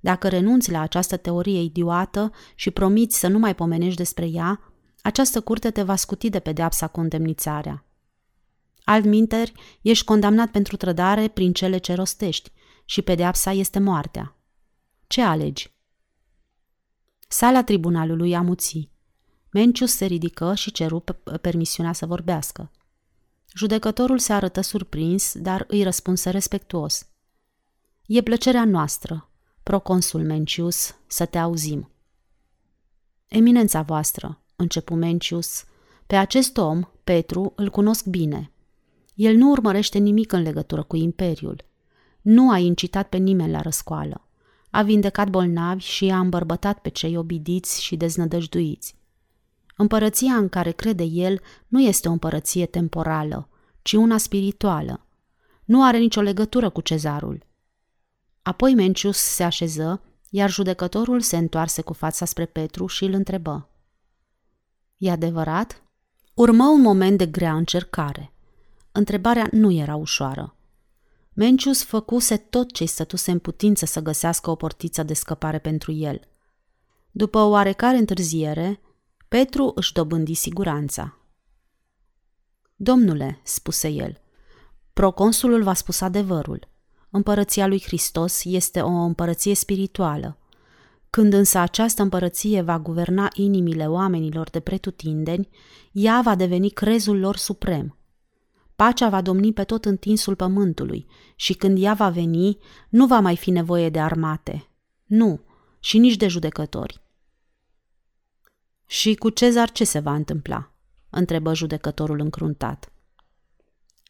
Dacă 0.00 0.28
renunți 0.28 0.70
la 0.70 0.80
această 0.80 1.16
teorie 1.16 1.60
idiotă 1.60 2.32
și 2.54 2.70
promiți 2.70 3.18
să 3.18 3.28
nu 3.28 3.38
mai 3.38 3.54
pomenești 3.54 3.96
despre 3.96 4.26
ea, 4.26 4.72
această 5.02 5.40
curte 5.40 5.70
te 5.70 5.82
va 5.82 5.96
scuti 5.96 6.30
de 6.30 6.38
pedeapsa 6.38 6.86
cu 6.86 7.00
îndemnițarea. 7.00 7.84
Altminteri, 8.82 9.52
ești 9.82 10.04
condamnat 10.04 10.50
pentru 10.50 10.76
trădare 10.76 11.28
prin 11.28 11.52
cele 11.52 11.78
ce 11.78 11.94
rostești 11.94 12.52
și 12.84 13.02
pedeapsa 13.02 13.52
este 13.52 13.78
moartea. 13.78 14.36
Ce 15.06 15.22
alegi? 15.22 15.74
Sala 17.28 17.64
tribunalului 17.64 18.34
amuții. 18.34 18.90
Mencius 19.50 19.92
se 19.92 20.04
ridică 20.04 20.54
și 20.54 20.72
ceru 20.72 21.04
permisiunea 21.40 21.92
să 21.92 22.06
vorbească. 22.06 22.70
Judecătorul 23.54 24.18
se 24.18 24.32
arătă 24.32 24.60
surprins, 24.60 25.32
dar 25.38 25.64
îi 25.68 25.82
răspunse 25.82 26.30
respectuos. 26.30 27.08
E 28.06 28.22
plăcerea 28.22 28.64
noastră, 28.64 29.28
proconsul 29.62 30.24
Mencius, 30.24 30.94
să 31.06 31.26
te 31.26 31.38
auzim. 31.38 31.90
Eminența 33.28 33.82
voastră, 33.82 34.40
începu 34.56 34.94
Mencius, 34.94 35.64
pe 36.06 36.16
acest 36.16 36.56
om, 36.56 36.82
Petru, 37.04 37.52
îl 37.56 37.70
cunosc 37.70 38.06
bine. 38.06 38.52
El 39.14 39.36
nu 39.36 39.50
urmărește 39.50 39.98
nimic 39.98 40.32
în 40.32 40.42
legătură 40.42 40.82
cu 40.82 40.96
Imperiul. 40.96 41.64
Nu 42.20 42.50
a 42.50 42.58
incitat 42.58 43.08
pe 43.08 43.16
nimeni 43.16 43.50
la 43.50 43.60
răscoală. 43.60 44.28
A 44.70 44.82
vindecat 44.82 45.30
bolnavi 45.30 45.84
și 45.84 46.10
a 46.10 46.18
îmbărbătat 46.18 46.78
pe 46.78 46.88
cei 46.88 47.16
obidiți 47.16 47.82
și 47.82 47.96
deznădăjduiți. 47.96 48.96
Împărăția 49.76 50.34
în 50.34 50.48
care 50.48 50.70
crede 50.70 51.04
el 51.04 51.40
nu 51.66 51.80
este 51.80 52.08
o 52.08 52.12
împărăție 52.12 52.66
temporală, 52.66 53.48
ci 53.82 53.92
una 53.92 54.18
spirituală. 54.18 55.06
Nu 55.64 55.84
are 55.84 55.98
nicio 55.98 56.20
legătură 56.20 56.70
cu 56.70 56.80
cezarul. 56.80 57.52
Apoi 58.44 58.74
Mencius 58.74 59.16
se 59.16 59.42
așeză, 59.42 60.02
iar 60.30 60.50
judecătorul 60.50 61.20
se 61.20 61.36
întoarse 61.36 61.82
cu 61.82 61.92
fața 61.92 62.24
spre 62.24 62.46
Petru 62.46 62.86
și 62.86 63.04
îl 63.04 63.12
întrebă. 63.12 63.68
E 64.96 65.10
adevărat? 65.10 65.82
Urmă 66.34 66.64
un 66.64 66.80
moment 66.80 67.18
de 67.18 67.26
grea 67.26 67.54
încercare. 67.54 68.32
Întrebarea 68.92 69.48
nu 69.52 69.70
era 69.70 69.96
ușoară. 69.96 70.56
Mencius 71.32 71.84
făcuse 71.84 72.36
tot 72.36 72.72
ce-i 72.72 72.86
stătuse 72.86 73.30
în 73.30 73.38
putință 73.38 73.86
să 73.86 74.00
găsească 74.00 74.50
o 74.50 74.54
portiță 74.54 75.02
de 75.02 75.14
scăpare 75.14 75.58
pentru 75.58 75.92
el. 75.92 76.20
După 77.10 77.38
o 77.38 77.48
oarecare 77.48 77.96
întârziere, 77.96 78.80
Petru 79.28 79.72
își 79.74 79.92
dobândi 79.92 80.34
siguranța. 80.34 81.18
Domnule, 82.76 83.40
spuse 83.42 83.88
el, 83.88 84.20
proconsulul 84.92 85.62
v-a 85.62 85.74
spus 85.74 86.00
adevărul. 86.00 86.72
Împărăția 87.16 87.66
lui 87.66 87.82
Hristos 87.82 88.44
este 88.44 88.80
o 88.80 88.88
împărăție 88.88 89.54
spirituală. 89.54 90.38
Când 91.10 91.32
însă 91.32 91.58
această 91.58 92.02
împărăție 92.02 92.60
va 92.60 92.78
guverna 92.78 93.28
inimile 93.34 93.86
oamenilor 93.88 94.50
de 94.50 94.60
pretutindeni, 94.60 95.48
ea 95.92 96.20
va 96.24 96.34
deveni 96.34 96.70
crezul 96.70 97.18
lor 97.18 97.36
suprem. 97.36 97.96
Pacea 98.76 99.08
va 99.08 99.20
domni 99.20 99.52
pe 99.52 99.64
tot 99.64 99.84
întinsul 99.84 100.34
pământului 100.34 101.06
și 101.36 101.52
când 101.52 101.82
ea 101.82 101.94
va 101.94 102.08
veni, 102.08 102.58
nu 102.88 103.06
va 103.06 103.20
mai 103.20 103.36
fi 103.36 103.50
nevoie 103.50 103.90
de 103.90 104.00
armate. 104.00 104.68
Nu, 105.04 105.40
și 105.80 105.98
nici 105.98 106.16
de 106.16 106.28
judecători. 106.28 107.00
Și 108.86 109.14
cu 109.14 109.30
Cezar 109.30 109.70
ce 109.70 109.84
se 109.84 109.98
va 109.98 110.14
întâmpla? 110.14 110.72
întrebă 111.10 111.54
judecătorul 111.54 112.20
încruntat. 112.20 112.92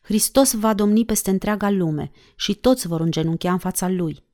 Hristos 0.04 0.52
va 0.52 0.74
domni 0.74 1.04
peste 1.04 1.30
întreaga 1.30 1.70
lume 1.70 2.10
și 2.36 2.54
toți 2.54 2.86
vor 2.86 3.00
îngenunchea 3.00 3.52
în 3.52 3.58
fața 3.58 3.88
lui. 3.88 4.24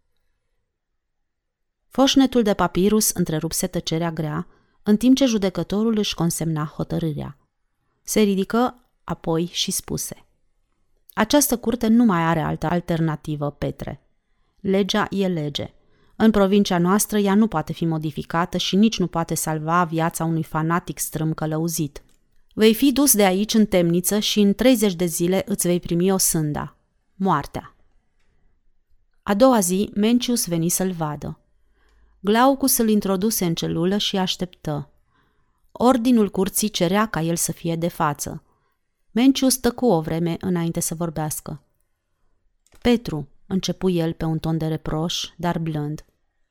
Foșnetul 1.88 2.42
de 2.42 2.54
papirus 2.54 3.10
întrerupse 3.10 3.66
tăcerea 3.66 4.10
grea, 4.10 4.46
în 4.82 4.96
timp 4.96 5.16
ce 5.16 5.24
judecătorul 5.24 5.98
își 5.98 6.14
consemna 6.14 6.64
hotărârea. 6.64 7.38
Se 8.02 8.20
ridică 8.20 8.90
apoi 9.04 9.48
și 9.52 9.70
spuse. 9.70 10.24
Această 11.12 11.56
curte 11.56 11.86
nu 11.86 12.04
mai 12.04 12.20
are 12.20 12.40
altă 12.40 12.66
alternativă, 12.66 13.50
Petre. 13.50 14.06
Legea 14.60 15.06
e 15.10 15.28
lege. 15.28 15.74
În 16.16 16.30
provincia 16.30 16.78
noastră 16.78 17.18
ea 17.18 17.34
nu 17.34 17.46
poate 17.46 17.72
fi 17.72 17.84
modificată 17.84 18.56
și 18.56 18.76
nici 18.76 18.98
nu 18.98 19.06
poate 19.06 19.34
salva 19.34 19.84
viața 19.84 20.24
unui 20.24 20.42
fanatic 20.42 20.98
strâm 20.98 21.34
călăuzit. 21.34 22.02
Vei 22.60 22.74
fi 22.74 22.92
dus 22.92 23.14
de 23.14 23.24
aici 23.24 23.54
în 23.54 23.66
temniță 23.66 24.18
și 24.18 24.40
în 24.40 24.54
30 24.54 24.94
de 24.94 25.04
zile 25.04 25.42
îți 25.46 25.66
vei 25.66 25.80
primi 25.80 26.12
o 26.12 26.16
sânda. 26.16 26.76
Moartea. 27.14 27.76
A 29.22 29.34
doua 29.34 29.60
zi, 29.60 29.90
Mencius 29.94 30.46
veni 30.46 30.68
să-l 30.68 30.92
vadă. 30.92 31.38
Glaucus 32.20 32.76
îl 32.76 32.88
introduse 32.88 33.44
în 33.44 33.54
celulă 33.54 33.96
și 33.96 34.16
așteptă. 34.16 34.90
Ordinul 35.72 36.30
curții 36.30 36.68
cerea 36.68 37.06
ca 37.06 37.20
el 37.20 37.36
să 37.36 37.52
fie 37.52 37.76
de 37.76 37.88
față. 37.88 38.42
Mencius 39.10 39.56
tăcu 39.56 39.86
o 39.86 40.00
vreme 40.00 40.36
înainte 40.40 40.80
să 40.80 40.94
vorbească. 40.94 41.62
Petru, 42.82 43.28
începu 43.46 43.90
el 43.90 44.12
pe 44.12 44.24
un 44.24 44.38
ton 44.38 44.58
de 44.58 44.66
reproș, 44.66 45.28
dar 45.36 45.58
blând. 45.58 46.04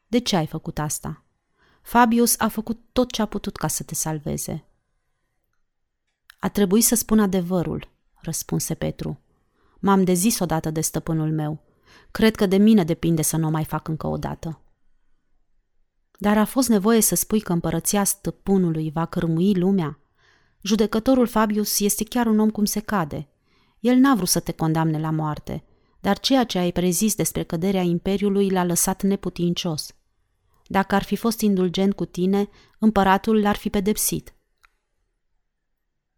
De 0.07 0.19
ce 0.19 0.35
ai 0.35 0.45
făcut 0.45 0.79
asta? 0.79 1.23
Fabius 1.81 2.39
a 2.39 2.47
făcut 2.47 2.79
tot 2.91 3.11
ce 3.11 3.21
a 3.21 3.25
putut 3.25 3.57
ca 3.57 3.67
să 3.67 3.83
te 3.83 3.95
salveze. 3.95 4.63
A 6.39 6.49
trebuit 6.49 6.83
să 6.83 6.95
spun 6.95 7.19
adevărul, 7.19 7.87
răspunse 8.21 8.73
Petru. 8.73 9.19
M-am 9.79 10.03
dezis 10.03 10.39
odată 10.39 10.71
de 10.71 10.81
stăpânul 10.81 11.31
meu. 11.31 11.63
Cred 12.11 12.35
că 12.35 12.45
de 12.45 12.57
mine 12.57 12.83
depinde 12.83 13.21
să 13.21 13.37
nu 13.37 13.47
o 13.47 13.49
mai 13.49 13.65
fac 13.65 13.87
încă 13.87 14.07
o 14.07 14.17
dată. 14.17 14.61
Dar 16.17 16.37
a 16.37 16.45
fost 16.45 16.69
nevoie 16.69 17.01
să 17.01 17.15
spui 17.15 17.39
că 17.39 17.53
împărăția 17.53 18.03
stăpânului 18.03 18.91
va 18.91 19.05
cărmui 19.05 19.55
lumea? 19.55 19.99
Judecătorul 20.61 21.27
Fabius 21.27 21.79
este 21.79 22.03
chiar 22.03 22.25
un 22.25 22.39
om 22.39 22.49
cum 22.49 22.65
se 22.65 22.79
cade. 22.79 23.27
El 23.79 23.95
n-a 23.95 24.15
vrut 24.15 24.27
să 24.27 24.39
te 24.39 24.51
condamne 24.51 24.99
la 24.99 25.09
moarte, 25.09 25.63
dar 25.99 26.19
ceea 26.19 26.43
ce 26.43 26.57
ai 26.57 26.71
prezis 26.71 27.15
despre 27.15 27.43
căderea 27.43 27.81
imperiului 27.81 28.49
l-a 28.49 28.63
lăsat 28.63 29.01
neputincios. 29.01 29.95
Dacă 30.67 30.95
ar 30.95 31.03
fi 31.03 31.15
fost 31.15 31.41
indulgent 31.41 31.93
cu 31.93 32.05
tine, 32.05 32.49
împăratul 32.79 33.41
l-ar 33.41 33.55
fi 33.55 33.69
pedepsit. 33.69 34.33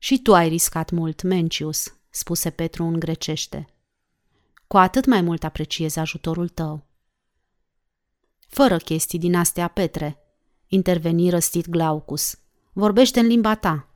Și 0.03 0.21
tu 0.21 0.33
ai 0.35 0.47
riscat 0.47 0.89
mult, 0.89 1.21
Mencius, 1.21 1.93
spuse 2.09 2.49
Petru 2.49 2.83
în 2.83 2.99
grecește. 2.99 3.65
Cu 4.67 4.77
atât 4.77 5.05
mai 5.05 5.21
mult 5.21 5.43
apreciez 5.43 5.95
ajutorul 5.95 6.47
tău. 6.49 6.85
Fără 8.47 8.77
chestii 8.77 9.19
din 9.19 9.35
astea, 9.35 9.67
Petre, 9.67 10.17
interveni 10.67 11.29
răstit 11.29 11.69
Glaucus. 11.69 12.39
Vorbește 12.73 13.19
în 13.19 13.25
limba 13.25 13.55
ta. 13.55 13.87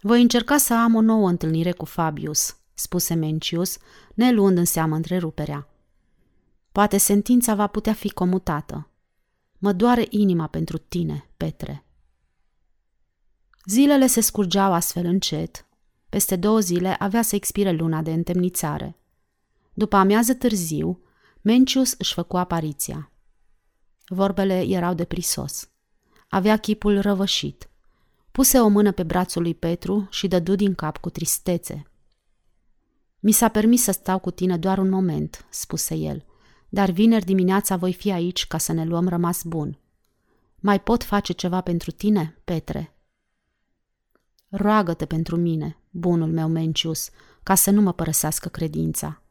Voi 0.00 0.22
încerca 0.22 0.58
să 0.58 0.74
am 0.74 0.94
o 0.94 1.00
nouă 1.00 1.28
întâlnire 1.28 1.72
cu 1.72 1.84
Fabius, 1.84 2.56
spuse 2.74 3.14
Mencius, 3.14 3.78
ne 4.14 4.32
luând 4.32 4.58
în 4.58 4.64
seamă 4.64 4.94
întreruperea. 4.96 5.68
Poate 6.72 6.96
sentința 6.96 7.54
va 7.54 7.66
putea 7.66 7.92
fi 7.92 8.10
comutată. 8.10 8.90
Mă 9.58 9.72
doare 9.72 10.06
inima 10.10 10.46
pentru 10.46 10.78
tine, 10.78 11.30
Petre. 11.36 11.84
Zilele 13.64 14.06
se 14.06 14.20
scurgeau 14.20 14.72
astfel 14.72 15.04
încet. 15.04 15.66
Peste 16.08 16.36
două 16.36 16.60
zile 16.60 16.96
avea 16.98 17.22
să 17.22 17.34
expire 17.34 17.72
luna 17.72 18.02
de 18.02 18.12
întemnițare. 18.12 18.96
După 19.72 19.96
amiază 19.96 20.34
târziu, 20.34 21.02
Mencius 21.40 21.94
își 21.98 22.14
făcu 22.14 22.36
apariția. 22.36 23.12
Vorbele 24.06 24.60
erau 24.66 24.94
de 24.94 25.04
prisos. 25.04 25.70
Avea 26.28 26.56
chipul 26.56 27.00
răvășit. 27.00 27.70
Puse 28.32 28.60
o 28.60 28.68
mână 28.68 28.92
pe 28.92 29.02
brațul 29.02 29.42
lui 29.42 29.54
Petru 29.54 30.06
și 30.10 30.28
dădu 30.28 30.54
din 30.54 30.74
cap 30.74 30.96
cu 30.96 31.10
tristețe. 31.10 31.90
Mi 33.18 33.32
s-a 33.32 33.48
permis 33.48 33.82
să 33.82 33.92
stau 33.92 34.18
cu 34.18 34.30
tine 34.30 34.56
doar 34.56 34.78
un 34.78 34.88
moment, 34.88 35.46
spuse 35.50 35.94
el, 35.94 36.24
dar 36.68 36.90
vineri 36.90 37.24
dimineața 37.24 37.76
voi 37.76 37.92
fi 37.92 38.12
aici 38.12 38.46
ca 38.46 38.58
să 38.58 38.72
ne 38.72 38.84
luăm 38.84 39.08
rămas 39.08 39.42
bun. 39.42 39.78
Mai 40.56 40.80
pot 40.80 41.04
face 41.04 41.32
ceva 41.32 41.60
pentru 41.60 41.90
tine, 41.90 42.40
Petre? 42.44 42.94
Roagă-te 44.50 45.06
pentru 45.06 45.36
mine, 45.36 45.78
bunul 45.90 46.30
meu 46.30 46.48
Mencius, 46.48 47.10
ca 47.42 47.54
să 47.54 47.70
nu 47.70 47.80
mă 47.80 47.92
părăsească 47.92 48.48
credința. 48.48 49.22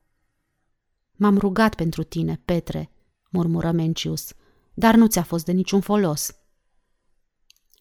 M-am 1.15 1.37
rugat 1.37 1.75
pentru 1.75 2.03
tine, 2.03 2.41
Petre, 2.45 2.91
murmură 3.29 3.71
Mencius, 3.71 4.33
dar 4.73 4.95
nu 4.95 5.07
ți-a 5.07 5.23
fost 5.23 5.45
de 5.45 5.51
niciun 5.51 5.81
folos. 5.81 6.35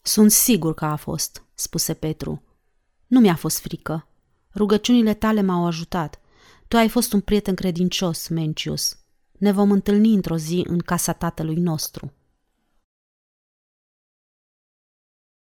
Sunt 0.03 0.31
sigur 0.31 0.75
că 0.75 0.85
a 0.85 0.97
fost, 0.97 1.45
spuse 1.55 1.95
Petru. 1.95 2.43
Nu 3.07 3.21
mi-a 3.21 3.35
fost 3.35 3.59
frică. 3.59 4.09
Rugăciunile 4.55 5.15
tale 5.15 5.43
m-au 5.43 5.67
ajutat. 5.67 6.21
Tu 6.69 6.77
ai 6.77 6.89
fost 6.89 7.13
un 7.13 7.21
prieten 7.21 7.55
credincios, 7.55 8.29
Mencius. 8.29 8.99
Ne 9.33 9.53
vom 9.53 9.71
întâlni 9.71 10.15
într-o 10.15 10.37
zi 10.37 10.65
în 10.67 10.79
casa 10.79 11.13
tatălui 11.13 11.57
nostru. 11.57 12.13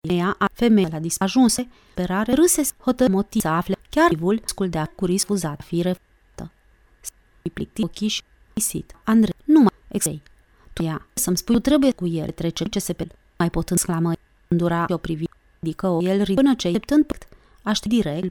Ea, 0.09 0.35
a 0.39 0.49
femeia 0.53 0.89
la 0.91 0.99
dis 0.99 1.19
ajunse, 1.19 1.69
perare 1.95 2.33
râse 2.33 2.63
hotă 2.79 3.09
motiv 3.09 3.41
să 3.41 3.49
afle 3.49 3.77
chiar 3.91 4.15
vul 4.15 4.41
sculdea 4.45 4.93
cu 4.97 5.05
riscuzat 5.05 5.63
fire 5.63 5.97
îi 7.43 7.51
plicti 7.51 7.83
ochii 7.83 8.09
și 8.09 8.23
isit. 8.55 8.97
Andrei, 9.05 9.35
nu 9.45 9.61
mai 9.61 9.73
exei. 9.89 10.23
Tu 10.73 10.83
ea, 10.83 11.07
să-mi 11.13 11.37
spui, 11.37 11.55
tu 11.55 11.61
trebuie 11.61 11.93
cu 11.93 12.07
el 12.07 12.31
trece 12.31 12.65
ce 12.65 12.79
se 12.79 12.93
pe 12.93 13.07
mai 13.39 13.51
pot 13.51 13.71
însclamă. 13.71 14.13
Îndura 14.49 14.85
și 14.87 14.93
o 14.93 14.97
privi, 14.97 15.25
adică 15.63 15.87
o 15.87 16.03
el 16.03 16.35
până 16.35 16.55
ce 16.55 16.69
e 16.69 16.79
tânt, 16.79 17.29
aștept 17.63 17.95
direct, 17.95 18.29